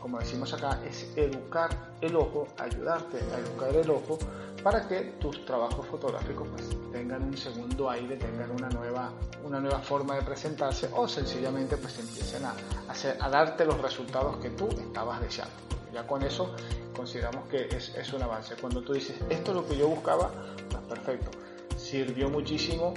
como 0.03 0.19
decimos 0.19 0.51
acá, 0.51 0.81
es 0.85 1.07
educar 1.15 1.93
el 2.01 2.17
ojo, 2.17 2.45
ayudarte 2.57 3.19
a 3.33 3.39
educar 3.39 3.73
el 3.73 3.89
ojo 3.89 4.19
para 4.61 4.85
que 4.85 5.15
tus 5.17 5.45
trabajos 5.45 5.87
fotográficos 5.87 6.45
pues, 6.49 6.91
tengan 6.91 7.23
un 7.23 7.37
segundo 7.37 7.89
aire, 7.89 8.17
tengan 8.17 8.51
una 8.51 8.67
nueva, 8.67 9.13
una 9.45 9.61
nueva 9.61 9.79
forma 9.79 10.15
de 10.15 10.23
presentarse 10.23 10.89
o 10.93 11.07
sencillamente 11.07 11.77
pues 11.77 11.97
empiecen 11.99 12.43
a, 12.43 12.53
hacer, 12.89 13.15
a 13.17 13.29
darte 13.29 13.63
los 13.63 13.79
resultados 13.81 14.35
que 14.41 14.49
tú 14.49 14.67
estabas 14.67 15.21
deseando. 15.21 15.55
Ya 15.93 16.05
con 16.05 16.21
eso 16.21 16.53
consideramos 16.93 17.47
que 17.47 17.69
es, 17.73 17.95
es, 17.95 18.11
un 18.11 18.23
avance. 18.23 18.55
Cuando 18.59 18.81
tú 18.81 18.91
dices, 18.91 19.15
esto 19.29 19.51
es 19.51 19.55
lo 19.55 19.65
que 19.65 19.77
yo 19.77 19.87
buscaba, 19.87 20.29
pues 20.69 20.83
perfecto. 20.83 21.31
Sirvió 21.77 22.29
muchísimo 22.29 22.93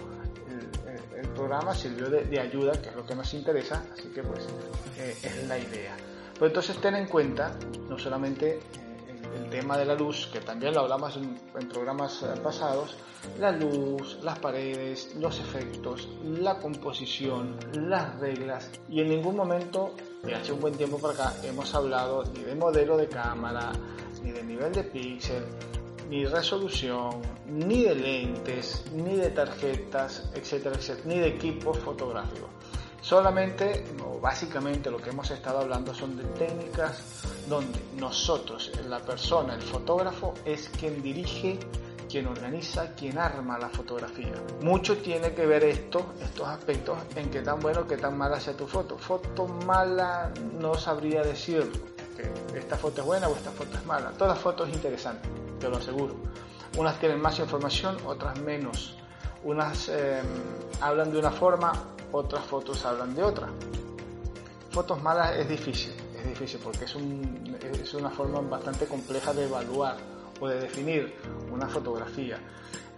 el, 1.17 1.29
programa, 1.29 1.73
sirvió 1.73 2.11
de, 2.11 2.41
ayuda, 2.41 2.73
que 2.73 2.89
es 2.89 2.97
lo 2.97 3.07
que 3.07 3.15
nos 3.15 3.33
interesa, 3.33 3.85
así 3.93 4.09
que 4.09 4.25
pues 4.25 4.45
eh, 4.99 5.17
es 5.23 5.47
la 5.47 5.57
idea. 5.57 5.95
Pero 6.39 6.47
entonces 6.47 6.77
ten 6.79 6.95
en 6.95 7.07
cuenta 7.07 7.57
no 7.89 7.99
solamente 7.99 8.57
eh, 8.57 8.61
el, 9.37 9.51
tema 9.51 9.79
de 9.79 9.87
la 9.87 9.95
luz, 9.95 10.29
que 10.31 10.41
también 10.41 10.75
lo 10.75 10.81
hablamos 10.81 11.17
en, 11.17 11.69
programas 11.69 12.23
eh, 12.23 12.39
pasados, 12.43 12.95
la 13.39 13.53
luz, 13.53 14.19
las 14.23 14.39
paredes, 14.39 15.17
los 15.17 15.41
efectos, 15.41 16.09
la 16.23 16.59
composición, 16.59 17.57
las 17.73 18.19
reglas, 18.21 18.71
y 18.89 19.01
en 19.01 19.09
ningún 19.09 19.37
momento, 19.37 19.95
de 20.23 20.35
hace 20.35 20.53
un 20.53 20.61
buen 20.61 20.75
tiempo 20.75 20.99
para 20.99 21.15
acá, 21.15 21.35
hemos 21.43 21.75
hablado 21.75 22.25
ni 22.25 22.43
de 22.43 22.55
modelo 22.55 22.97
de 22.97 23.09
cámara, 23.09 23.73
ni 24.23 24.31
de 24.31 24.45
nivel 24.45 24.73
de 24.73 24.85
píxel, 24.85 25.45
ni 26.09 26.25
resolución, 26.25 27.23
ni 27.47 27.83
de 27.83 27.95
lentes, 27.95 28.85
ni 28.93 29.17
de 29.17 29.31
tarjetas, 29.31 30.31
etcétera, 30.35 30.77
etcétera, 30.77 31.09
ni 31.09 31.19
de 31.19 31.29
equipos 31.29 31.79
fotográficos. 31.79 32.51
Solamente, 33.07 33.85
o 34.05 34.19
básicamente 34.19 34.91
lo 34.91 34.99
que 34.99 35.11
hemos 35.11 35.31
estado 35.31 35.61
hablando 35.61 35.95
son 35.95 36.17
de 36.17 36.25
técnicas 36.25 37.05
donde 37.49 37.79
nosotros, 37.97 38.73
la 38.89 38.99
persona, 38.99 39.55
el 39.55 39.63
fotógrafo, 39.63 40.35
es 40.45 40.69
quien 40.71 41.01
dirige, 41.01 41.57
quien 42.11 42.27
organiza, 42.27 42.97
quien 42.97 43.17
arma 43.17 43.61
la 43.61 43.69
fotografía. 43.69 44.33
Mucho 44.61 44.97
tiene 44.97 45.33
que 45.35 45.47
ver 45.47 45.63
esto, 45.63 46.15
estos 46.21 46.49
aspectos, 46.49 46.99
en 47.15 47.31
qué 47.31 47.43
tan 47.43 47.61
bueno, 47.61 47.87
qué 47.87 47.97
tan 47.97 48.19
mala 48.19 48.41
sea 48.41 48.57
tu 48.57 48.67
foto. 48.67 48.99
Foto 48.99 49.47
mala 49.47 50.33
no 50.59 50.75
sabría 50.75 51.23
decirlo, 51.23 51.79
esta 52.57 52.77
foto 52.77 53.03
es 53.03 53.07
buena 53.07 53.29
o 53.29 53.37
esta 53.37 53.53
foto 53.53 53.79
es 53.79 53.87
mala. 53.87 54.11
Todas 54.19 54.37
fotos 54.37 54.69
interesantes, 54.69 55.31
te 55.61 55.69
lo 55.69 55.77
aseguro. 55.77 56.17
Unas 56.77 56.99
tienen 56.99 57.21
más 57.21 57.39
información, 57.39 57.99
otras 58.05 58.37
menos. 58.41 58.97
Unas 59.45 59.89
eh, 59.91 60.21
hablan 60.81 61.13
de 61.13 61.21
una 61.21 61.31
forma, 61.31 61.73
otras 62.13 62.45
fotos 62.45 62.85
hablan 62.85 63.15
de 63.15 63.23
otra. 63.23 63.49
Fotos 64.71 65.03
malas 65.03 65.37
es 65.37 65.49
difícil, 65.49 65.93
es 66.19 66.27
difícil 66.27 66.61
porque 66.63 66.85
es, 66.85 66.95
un, 66.95 67.57
es 67.63 67.95
una 67.95 68.11
forma 68.11 68.41
bastante 68.41 68.87
compleja 68.87 69.33
de 69.33 69.45
evaluar 69.45 69.97
o 70.41 70.49
de 70.49 70.61
definir 70.61 71.15
una 71.53 71.69
fotografía. 71.69 72.39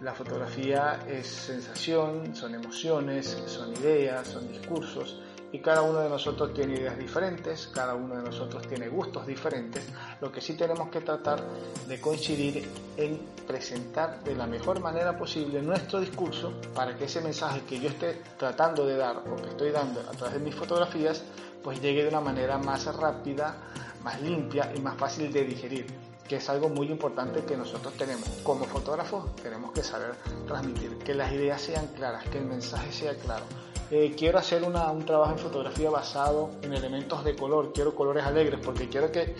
La 0.00 0.14
fotografía 0.14 1.00
es 1.08 1.26
sensación, 1.26 2.34
son 2.34 2.54
emociones, 2.54 3.42
son 3.46 3.72
ideas, 3.74 4.28
son 4.28 4.48
discursos 4.48 5.20
y 5.50 5.60
cada 5.60 5.82
uno 5.82 6.00
de 6.00 6.08
nosotros 6.08 6.52
tiene 6.52 6.74
ideas 6.74 6.98
diferentes, 6.98 7.68
cada 7.68 7.94
uno 7.94 8.16
de 8.16 8.22
nosotros 8.22 8.66
tiene 8.68 8.88
gustos 8.88 9.26
diferentes, 9.26 9.84
lo 10.20 10.30
que 10.30 10.40
sí 10.40 10.54
tenemos 10.54 10.90
que 10.90 11.00
tratar 11.00 11.42
de 11.86 12.00
coincidir 12.00 12.68
en 12.96 13.18
presentar 13.46 14.22
de 14.22 14.34
la 14.34 14.46
mejor 14.46 14.80
manera 14.80 15.16
posible 15.16 15.62
nuestro 15.62 16.00
discurso 16.00 16.52
para 16.74 16.96
que 16.96 17.04
ese 17.04 17.20
mensaje 17.20 17.62
que 17.62 17.80
yo 17.80 17.88
esté 17.88 18.22
tratando 18.36 18.84
de 18.86 18.96
dar 18.96 19.18
o 19.18 19.36
que 19.36 19.48
estoy 19.48 19.70
dando 19.70 20.00
a 20.00 20.12
través 20.12 20.34
de 20.34 20.40
mis 20.40 20.54
fotografías 20.54 21.22
pues 21.62 21.80
llegue 21.80 22.02
de 22.02 22.08
una 22.08 22.20
manera 22.20 22.58
más 22.58 22.84
rápida, 22.94 23.56
más 24.02 24.20
limpia 24.20 24.70
y 24.74 24.80
más 24.80 24.96
fácil 24.96 25.32
de 25.32 25.44
digerir 25.44 25.86
que 26.28 26.36
es 26.36 26.48
algo 26.50 26.68
muy 26.68 26.88
importante 26.90 27.42
que 27.44 27.56
nosotros 27.56 27.94
tenemos. 27.94 28.28
Como 28.42 28.66
fotógrafos 28.66 29.34
tenemos 29.36 29.72
que 29.72 29.82
saber 29.82 30.14
transmitir, 30.46 30.98
que 30.98 31.14
las 31.14 31.32
ideas 31.32 31.60
sean 31.60 31.86
claras, 31.88 32.28
que 32.28 32.36
el 32.36 32.44
mensaje 32.44 32.92
sea 32.92 33.14
claro, 33.14 33.46
eh, 33.90 34.14
quiero 34.16 34.38
hacer 34.38 34.62
un 34.62 35.04
trabajo 35.04 35.32
en 35.32 35.38
fotografía 35.38 35.90
basado 35.90 36.50
en 36.62 36.72
elementos 36.72 37.24
de 37.24 37.34
color, 37.34 37.72
quiero 37.72 37.94
colores 37.94 38.24
alegres 38.24 38.60
porque 38.62 38.88
quiero 38.88 39.10
que 39.10 39.34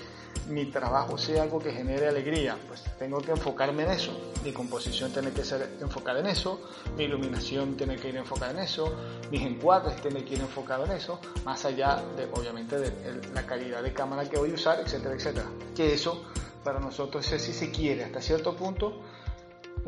mi 0.48 0.66
trabajo 0.66 1.18
sea 1.18 1.42
algo 1.42 1.58
que 1.58 1.72
genere 1.72 2.08
alegría, 2.08 2.56
pues 2.66 2.82
tengo 2.98 3.20
que 3.20 3.32
enfocarme 3.32 3.82
en 3.84 3.90
eso. 3.90 4.12
Mi 4.44 4.52
composición 4.52 5.12
tiene 5.12 5.30
que 5.32 5.44
ser 5.44 5.76
enfocada 5.80 6.20
en 6.20 6.26
eso, 6.26 6.60
mi 6.96 7.04
iluminación 7.04 7.76
tiene 7.76 7.96
que 7.96 8.08
ir 8.08 8.16
enfocada 8.16 8.52
en 8.52 8.60
eso, 8.60 8.94
mis 9.30 9.42
encuadres 9.42 10.00
tienen 10.00 10.24
que 10.24 10.34
ir 10.34 10.40
enfocados 10.40 10.88
en 10.88 10.96
eso, 10.96 11.20
más 11.44 11.64
allá 11.64 12.02
de, 12.16 12.24
obviamente, 12.32 12.78
de 12.78 13.20
la 13.34 13.44
calidad 13.44 13.82
de 13.82 13.92
cámara 13.92 14.28
que 14.28 14.38
voy 14.38 14.50
a 14.50 14.54
usar, 14.54 14.80
etcétera, 14.80 15.14
etcétera. 15.14 15.46
Que 15.74 15.92
eso 15.92 16.24
para 16.64 16.80
nosotros 16.80 17.30
es 17.32 17.42
si 17.42 17.52
se 17.52 17.70
quiere 17.70 18.04
hasta 18.04 18.20
cierto 18.20 18.56
punto 18.56 19.00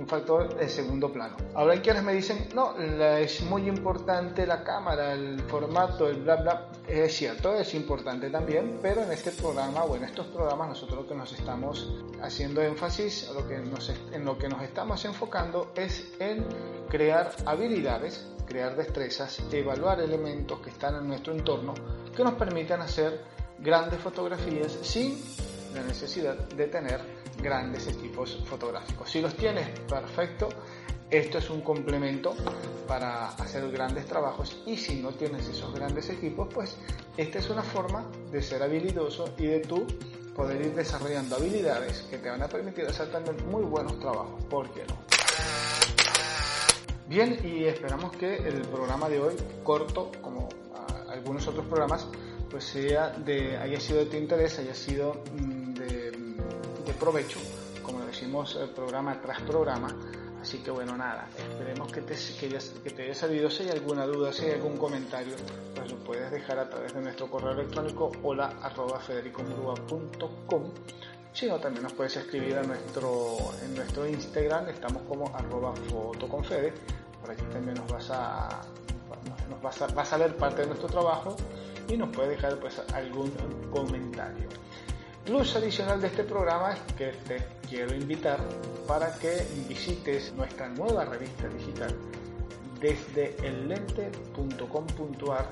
un 0.00 0.08
factor 0.08 0.56
de 0.56 0.66
segundo 0.66 1.12
plano. 1.12 1.36
Ahora 1.54 1.74
hay 1.74 1.80
quienes 1.80 2.02
me 2.02 2.14
dicen, 2.14 2.48
no, 2.54 2.74
es 2.78 3.42
muy 3.42 3.68
importante 3.68 4.46
la 4.46 4.64
cámara, 4.64 5.12
el 5.12 5.38
formato, 5.42 6.08
el 6.08 6.22
bla 6.22 6.36
bla. 6.36 6.68
Es 6.88 7.14
cierto, 7.14 7.54
es 7.54 7.74
importante 7.74 8.30
también, 8.30 8.78
pero 8.80 9.02
en 9.02 9.12
este 9.12 9.30
programa 9.30 9.84
o 9.84 9.94
en 9.96 10.04
estos 10.04 10.26
programas 10.28 10.70
nosotros 10.70 11.02
lo 11.02 11.06
que 11.06 11.14
nos 11.14 11.30
estamos 11.34 11.92
haciendo 12.22 12.62
énfasis, 12.62 13.30
lo 13.34 13.46
que 13.46 13.58
nos, 13.58 13.92
en 14.12 14.24
lo 14.24 14.38
que 14.38 14.48
nos 14.48 14.62
estamos 14.62 15.04
enfocando 15.04 15.70
es 15.76 16.10
en 16.18 16.46
crear 16.88 17.32
habilidades, 17.44 18.26
crear 18.46 18.74
destrezas, 18.76 19.42
evaluar 19.52 20.00
elementos 20.00 20.60
que 20.60 20.70
están 20.70 20.96
en 20.96 21.08
nuestro 21.08 21.34
entorno 21.34 21.74
que 22.16 22.24
nos 22.24 22.34
permitan 22.34 22.80
hacer 22.80 23.20
grandes 23.58 24.00
fotografías 24.00 24.72
sin 24.82 25.22
la 25.74 25.82
necesidad 25.82 26.36
de 26.36 26.66
tener 26.66 27.00
grandes 27.42 27.86
equipos 27.86 28.42
fotográficos. 28.46 29.10
Si 29.10 29.20
los 29.20 29.34
tienes, 29.36 29.68
perfecto. 29.80 30.48
Esto 31.10 31.38
es 31.38 31.50
un 31.50 31.60
complemento 31.62 32.36
para 32.86 33.30
hacer 33.30 33.68
grandes 33.72 34.06
trabajos 34.06 34.62
y 34.64 34.76
si 34.76 35.00
no 35.00 35.10
tienes 35.10 35.48
esos 35.48 35.74
grandes 35.74 36.08
equipos, 36.08 36.48
pues 36.54 36.76
esta 37.16 37.40
es 37.40 37.50
una 37.50 37.64
forma 37.64 38.06
de 38.30 38.40
ser 38.40 38.62
habilidoso 38.62 39.34
y 39.36 39.46
de 39.46 39.58
tú 39.58 39.86
poder 40.36 40.60
ir 40.60 40.74
desarrollando 40.74 41.34
habilidades 41.34 42.02
que 42.02 42.18
te 42.18 42.30
van 42.30 42.42
a 42.42 42.48
permitir 42.48 42.86
hacer 42.86 43.10
también 43.10 43.36
muy 43.48 43.64
buenos 43.64 43.98
trabajos, 43.98 44.44
¿por 44.44 44.70
qué 44.70 44.84
no? 44.86 44.96
Bien, 47.08 47.40
y 47.42 47.64
esperamos 47.64 48.12
que 48.12 48.36
el 48.36 48.60
programa 48.68 49.08
de 49.08 49.18
hoy, 49.18 49.34
corto 49.64 50.12
como 50.22 50.48
algunos 51.10 51.46
otros 51.48 51.66
programas, 51.66 52.06
pues 52.48 52.64
sea 52.64 53.10
de, 53.10 53.56
haya 53.56 53.80
sido 53.80 53.98
de 53.98 54.06
tu 54.06 54.16
interés, 54.16 54.58
haya 54.60 54.74
sido 54.74 55.22
mm, 55.36 55.59
provecho, 57.00 57.38
como 57.82 58.04
decimos 58.04 58.56
eh, 58.60 58.68
programa 58.68 59.20
tras 59.20 59.40
programa. 59.40 59.88
Así 60.40 60.58
que 60.58 60.70
bueno, 60.70 60.96
nada, 60.96 61.28
esperemos 61.36 61.92
que 61.92 62.00
te, 62.02 62.14
que, 62.14 62.90
te 62.90 63.02
haya 63.02 63.14
servido. 63.14 63.50
Si 63.50 63.64
hay 63.64 63.70
alguna 63.70 64.06
duda, 64.06 64.32
si 64.32 64.46
hay 64.46 64.52
algún 64.52 64.76
comentario, 64.76 65.34
pues 65.74 65.90
lo 65.90 65.98
puedes 65.98 66.30
dejar 66.30 66.58
a 66.58 66.68
través 66.68 66.94
de 66.94 67.00
nuestro 67.02 67.30
correo 67.30 67.52
electrónico 67.52 68.10
hola 68.22 68.54
arroba 68.62 69.00
Si 71.32 71.46
no, 71.46 71.58
también 71.58 71.82
nos 71.82 71.92
puedes 71.92 72.16
escribir 72.16 72.56
a 72.56 72.62
nuestro, 72.62 73.36
en 73.62 73.74
nuestro 73.74 74.06
Instagram, 74.06 74.68
estamos 74.70 75.02
como 75.02 75.34
arroba 75.34 75.74
fotoconfede. 75.90 76.72
Por 77.20 77.30
aquí 77.30 77.42
también 77.52 77.74
nos 77.74 77.92
vas 77.92 78.10
a, 78.10 78.62
nos 79.50 79.60
vas 79.60 79.82
a, 79.82 79.86
vas 79.88 80.08
parte 80.38 80.62
de 80.62 80.68
nuestro 80.68 80.88
trabajo 80.88 81.36
y 81.86 81.98
nos 81.98 82.08
puede 82.16 82.30
dejar 82.30 82.58
pues 82.58 82.80
algún 82.94 83.30
comentario. 83.70 84.48
Plus 85.24 85.54
adicional 85.54 86.00
de 86.00 86.08
este 86.08 86.24
programa 86.24 86.72
es 86.72 86.80
que 86.94 87.12
te 87.28 87.46
quiero 87.68 87.94
invitar 87.94 88.40
para 88.86 89.14
que 89.18 89.46
visites 89.68 90.32
nuestra 90.32 90.68
nueva 90.68 91.04
revista 91.04 91.46
digital 91.48 91.94
desde 92.80 93.36
ellente.com.ar. 93.46 95.46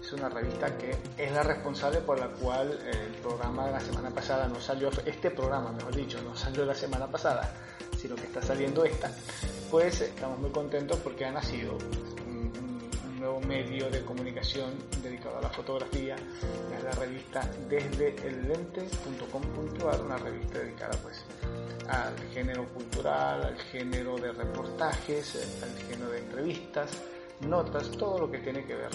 Es 0.00 0.12
una 0.12 0.28
revista 0.28 0.76
que 0.76 0.94
es 1.16 1.32
la 1.32 1.42
responsable 1.42 2.00
por 2.00 2.20
la 2.20 2.28
cual 2.28 2.78
el 2.86 3.14
programa 3.22 3.66
de 3.66 3.72
la 3.72 3.80
semana 3.80 4.10
pasada 4.10 4.46
no 4.46 4.60
salió, 4.60 4.90
este 5.06 5.30
programa 5.30 5.72
mejor 5.72 5.96
dicho, 5.96 6.20
no 6.22 6.36
salió 6.36 6.66
la 6.66 6.74
semana 6.74 7.06
pasada, 7.06 7.50
sino 7.98 8.14
que 8.16 8.24
está 8.24 8.42
saliendo 8.42 8.84
esta. 8.84 9.10
Pues 9.70 10.02
estamos 10.02 10.38
muy 10.38 10.50
contentos 10.50 10.98
porque 11.02 11.24
ha 11.24 11.32
nacido 11.32 11.78
nuevo 13.24 13.40
medio 13.40 13.88
de 13.88 14.02
comunicación 14.02 14.74
dedicado 15.02 15.38
a 15.38 15.40
la 15.40 15.48
fotografía, 15.48 16.14
es 16.14 16.84
la 16.84 16.90
revista 16.90 17.50
desde 17.70 18.14
el 18.28 18.46
lente.com.ar, 18.46 20.02
una 20.02 20.18
revista 20.18 20.58
dedicada 20.58 20.94
pues 21.02 21.24
al 21.88 22.14
género 22.34 22.66
cultural, 22.66 23.44
al 23.44 23.58
género 23.58 24.16
de 24.16 24.30
reportajes, 24.30 25.58
al 25.62 25.74
género 25.88 26.10
de 26.10 26.18
entrevistas, 26.18 26.90
notas, 27.40 27.90
todo 27.92 28.18
lo 28.18 28.30
que 28.30 28.40
tiene 28.40 28.66
que 28.66 28.74
ver 28.74 28.90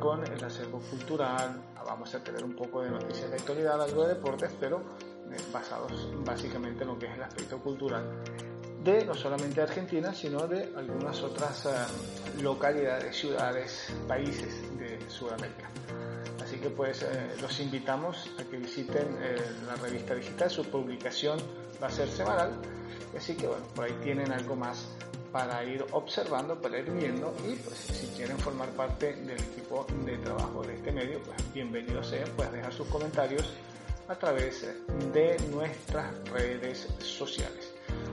con 0.00 0.26
el 0.26 0.42
acervo 0.42 0.80
cultural. 0.90 1.62
Vamos 1.86 2.12
a 2.16 2.24
tener 2.24 2.42
un 2.42 2.56
poco 2.56 2.82
de 2.82 2.90
noticias 2.90 3.30
de 3.30 3.36
actualidad, 3.36 3.80
algo 3.80 4.02
de 4.02 4.14
deportes, 4.14 4.50
pero 4.58 4.78
eh, 5.30 5.36
basados 5.52 6.08
básicamente 6.24 6.82
en 6.82 6.88
lo 6.88 6.98
que 6.98 7.06
es 7.06 7.14
el 7.14 7.22
aspecto 7.22 7.58
cultural 7.60 8.02
de 8.84 9.04
no 9.04 9.14
solamente 9.14 9.60
Argentina, 9.60 10.14
sino 10.14 10.46
de 10.46 10.72
algunas 10.76 11.22
otras 11.22 11.66
eh, 11.66 11.70
localidades, 12.42 13.16
ciudades, 13.16 13.92
países 14.08 14.78
de 14.78 14.98
Sudamérica. 15.08 15.68
Así 16.42 16.56
que 16.56 16.70
pues 16.70 17.02
eh, 17.02 17.36
los 17.40 17.60
invitamos 17.60 18.30
a 18.38 18.44
que 18.44 18.56
visiten 18.56 19.18
eh, 19.20 19.36
la 19.66 19.76
revista 19.76 20.14
digital, 20.14 20.50
su 20.50 20.64
publicación 20.64 21.38
va 21.82 21.88
a 21.88 21.90
ser 21.90 22.08
semanal, 22.08 22.52
así 23.16 23.34
que 23.36 23.46
bueno, 23.46 23.64
por 23.74 23.84
ahí 23.84 23.96
tienen 24.02 24.32
algo 24.32 24.56
más 24.56 24.86
para 25.30 25.62
ir 25.62 25.84
observando, 25.92 26.60
para 26.60 26.78
ir 26.78 26.90
viendo 26.90 27.32
y 27.46 27.54
pues 27.54 27.76
si 27.76 28.06
quieren 28.16 28.38
formar 28.38 28.68
parte 28.70 29.12
del 29.12 29.38
equipo 29.38 29.86
de 30.04 30.18
trabajo 30.18 30.62
de 30.62 30.74
este 30.74 30.90
medio, 30.90 31.22
pues 31.22 31.36
bienvenidos 31.52 32.08
sean, 32.08 32.28
pueden 32.30 32.54
dejar 32.54 32.72
sus 32.72 32.88
comentarios 32.88 33.52
a 34.08 34.16
través 34.16 34.66
de 35.12 35.36
nuestras 35.52 36.12
redes 36.30 36.88
sociales. 36.98 37.69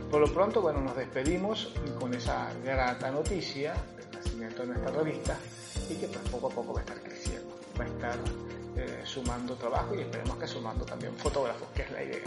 Por 0.10 0.22
lo 0.22 0.34
pronto, 0.34 0.62
bueno, 0.62 0.80
nos 0.80 0.96
despedimos 0.96 1.74
con 2.00 2.14
esa 2.14 2.48
grata 2.64 3.12
noticia 3.12 3.74
del 3.98 4.10
nacimiento 4.12 4.62
de 4.62 4.68
nuestra 4.70 4.92
revista 4.92 5.38
y 5.90 5.96
que 5.96 6.08
pues 6.08 6.30
poco 6.30 6.48
a 6.48 6.50
poco 6.50 6.74
va 6.74 6.80
a 6.80 6.84
estar 6.84 7.02
creciendo, 7.02 7.54
va 7.78 7.84
a 7.84 7.88
estar 7.88 8.18
eh, 8.78 9.02
sumando 9.04 9.56
trabajo 9.56 9.96
y 9.96 10.02
esperemos 10.02 10.38
que 10.38 10.48
sumando 10.48 10.86
también 10.86 11.14
fotógrafos, 11.18 11.68
que 11.76 11.82
es 11.82 11.92
la 11.92 12.04
idea. 12.04 12.24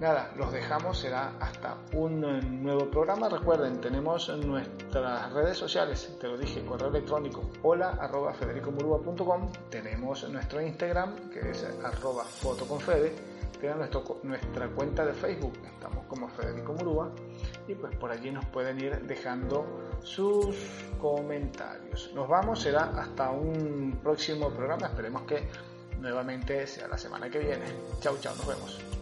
Nada, 0.00 0.32
los 0.36 0.52
dejamos, 0.52 0.98
será 0.98 1.32
hasta 1.40 1.76
un 1.94 2.62
nuevo 2.62 2.88
programa. 2.88 3.28
Recuerden, 3.28 3.80
tenemos 3.80 4.28
nuestras 4.36 5.32
redes 5.32 5.58
sociales, 5.58 6.08
te 6.20 6.28
lo 6.28 6.36
dije, 6.38 6.64
correo 6.64 6.88
electrónico 6.88 7.42
hola 7.62 7.98
tenemos 9.70 10.28
nuestro 10.28 10.60
Instagram 10.60 11.30
que 11.30 11.50
es 11.50 11.66
arroba 11.82 12.24
fotoconfede 12.24 13.14
nuestra 14.22 14.68
cuenta 14.68 15.04
de 15.04 15.12
Facebook, 15.12 15.58
estamos 15.64 16.04
como 16.06 16.28
Federico 16.28 16.72
Murúa, 16.72 17.12
y 17.68 17.74
pues 17.74 17.94
por 17.96 18.10
allí 18.10 18.30
nos 18.30 18.44
pueden 18.46 18.80
ir 18.80 19.00
dejando 19.02 19.64
sus 20.02 20.56
comentarios. 21.00 22.10
Nos 22.14 22.28
vamos, 22.28 22.60
será 22.60 22.90
hasta 22.98 23.30
un 23.30 24.00
próximo 24.02 24.50
programa, 24.50 24.88
esperemos 24.88 25.22
que 25.22 25.46
nuevamente 26.00 26.66
sea 26.66 26.88
la 26.88 26.98
semana 26.98 27.30
que 27.30 27.38
viene. 27.38 27.64
Chau, 28.00 28.18
chau, 28.18 28.34
nos 28.36 28.46
vemos. 28.46 29.01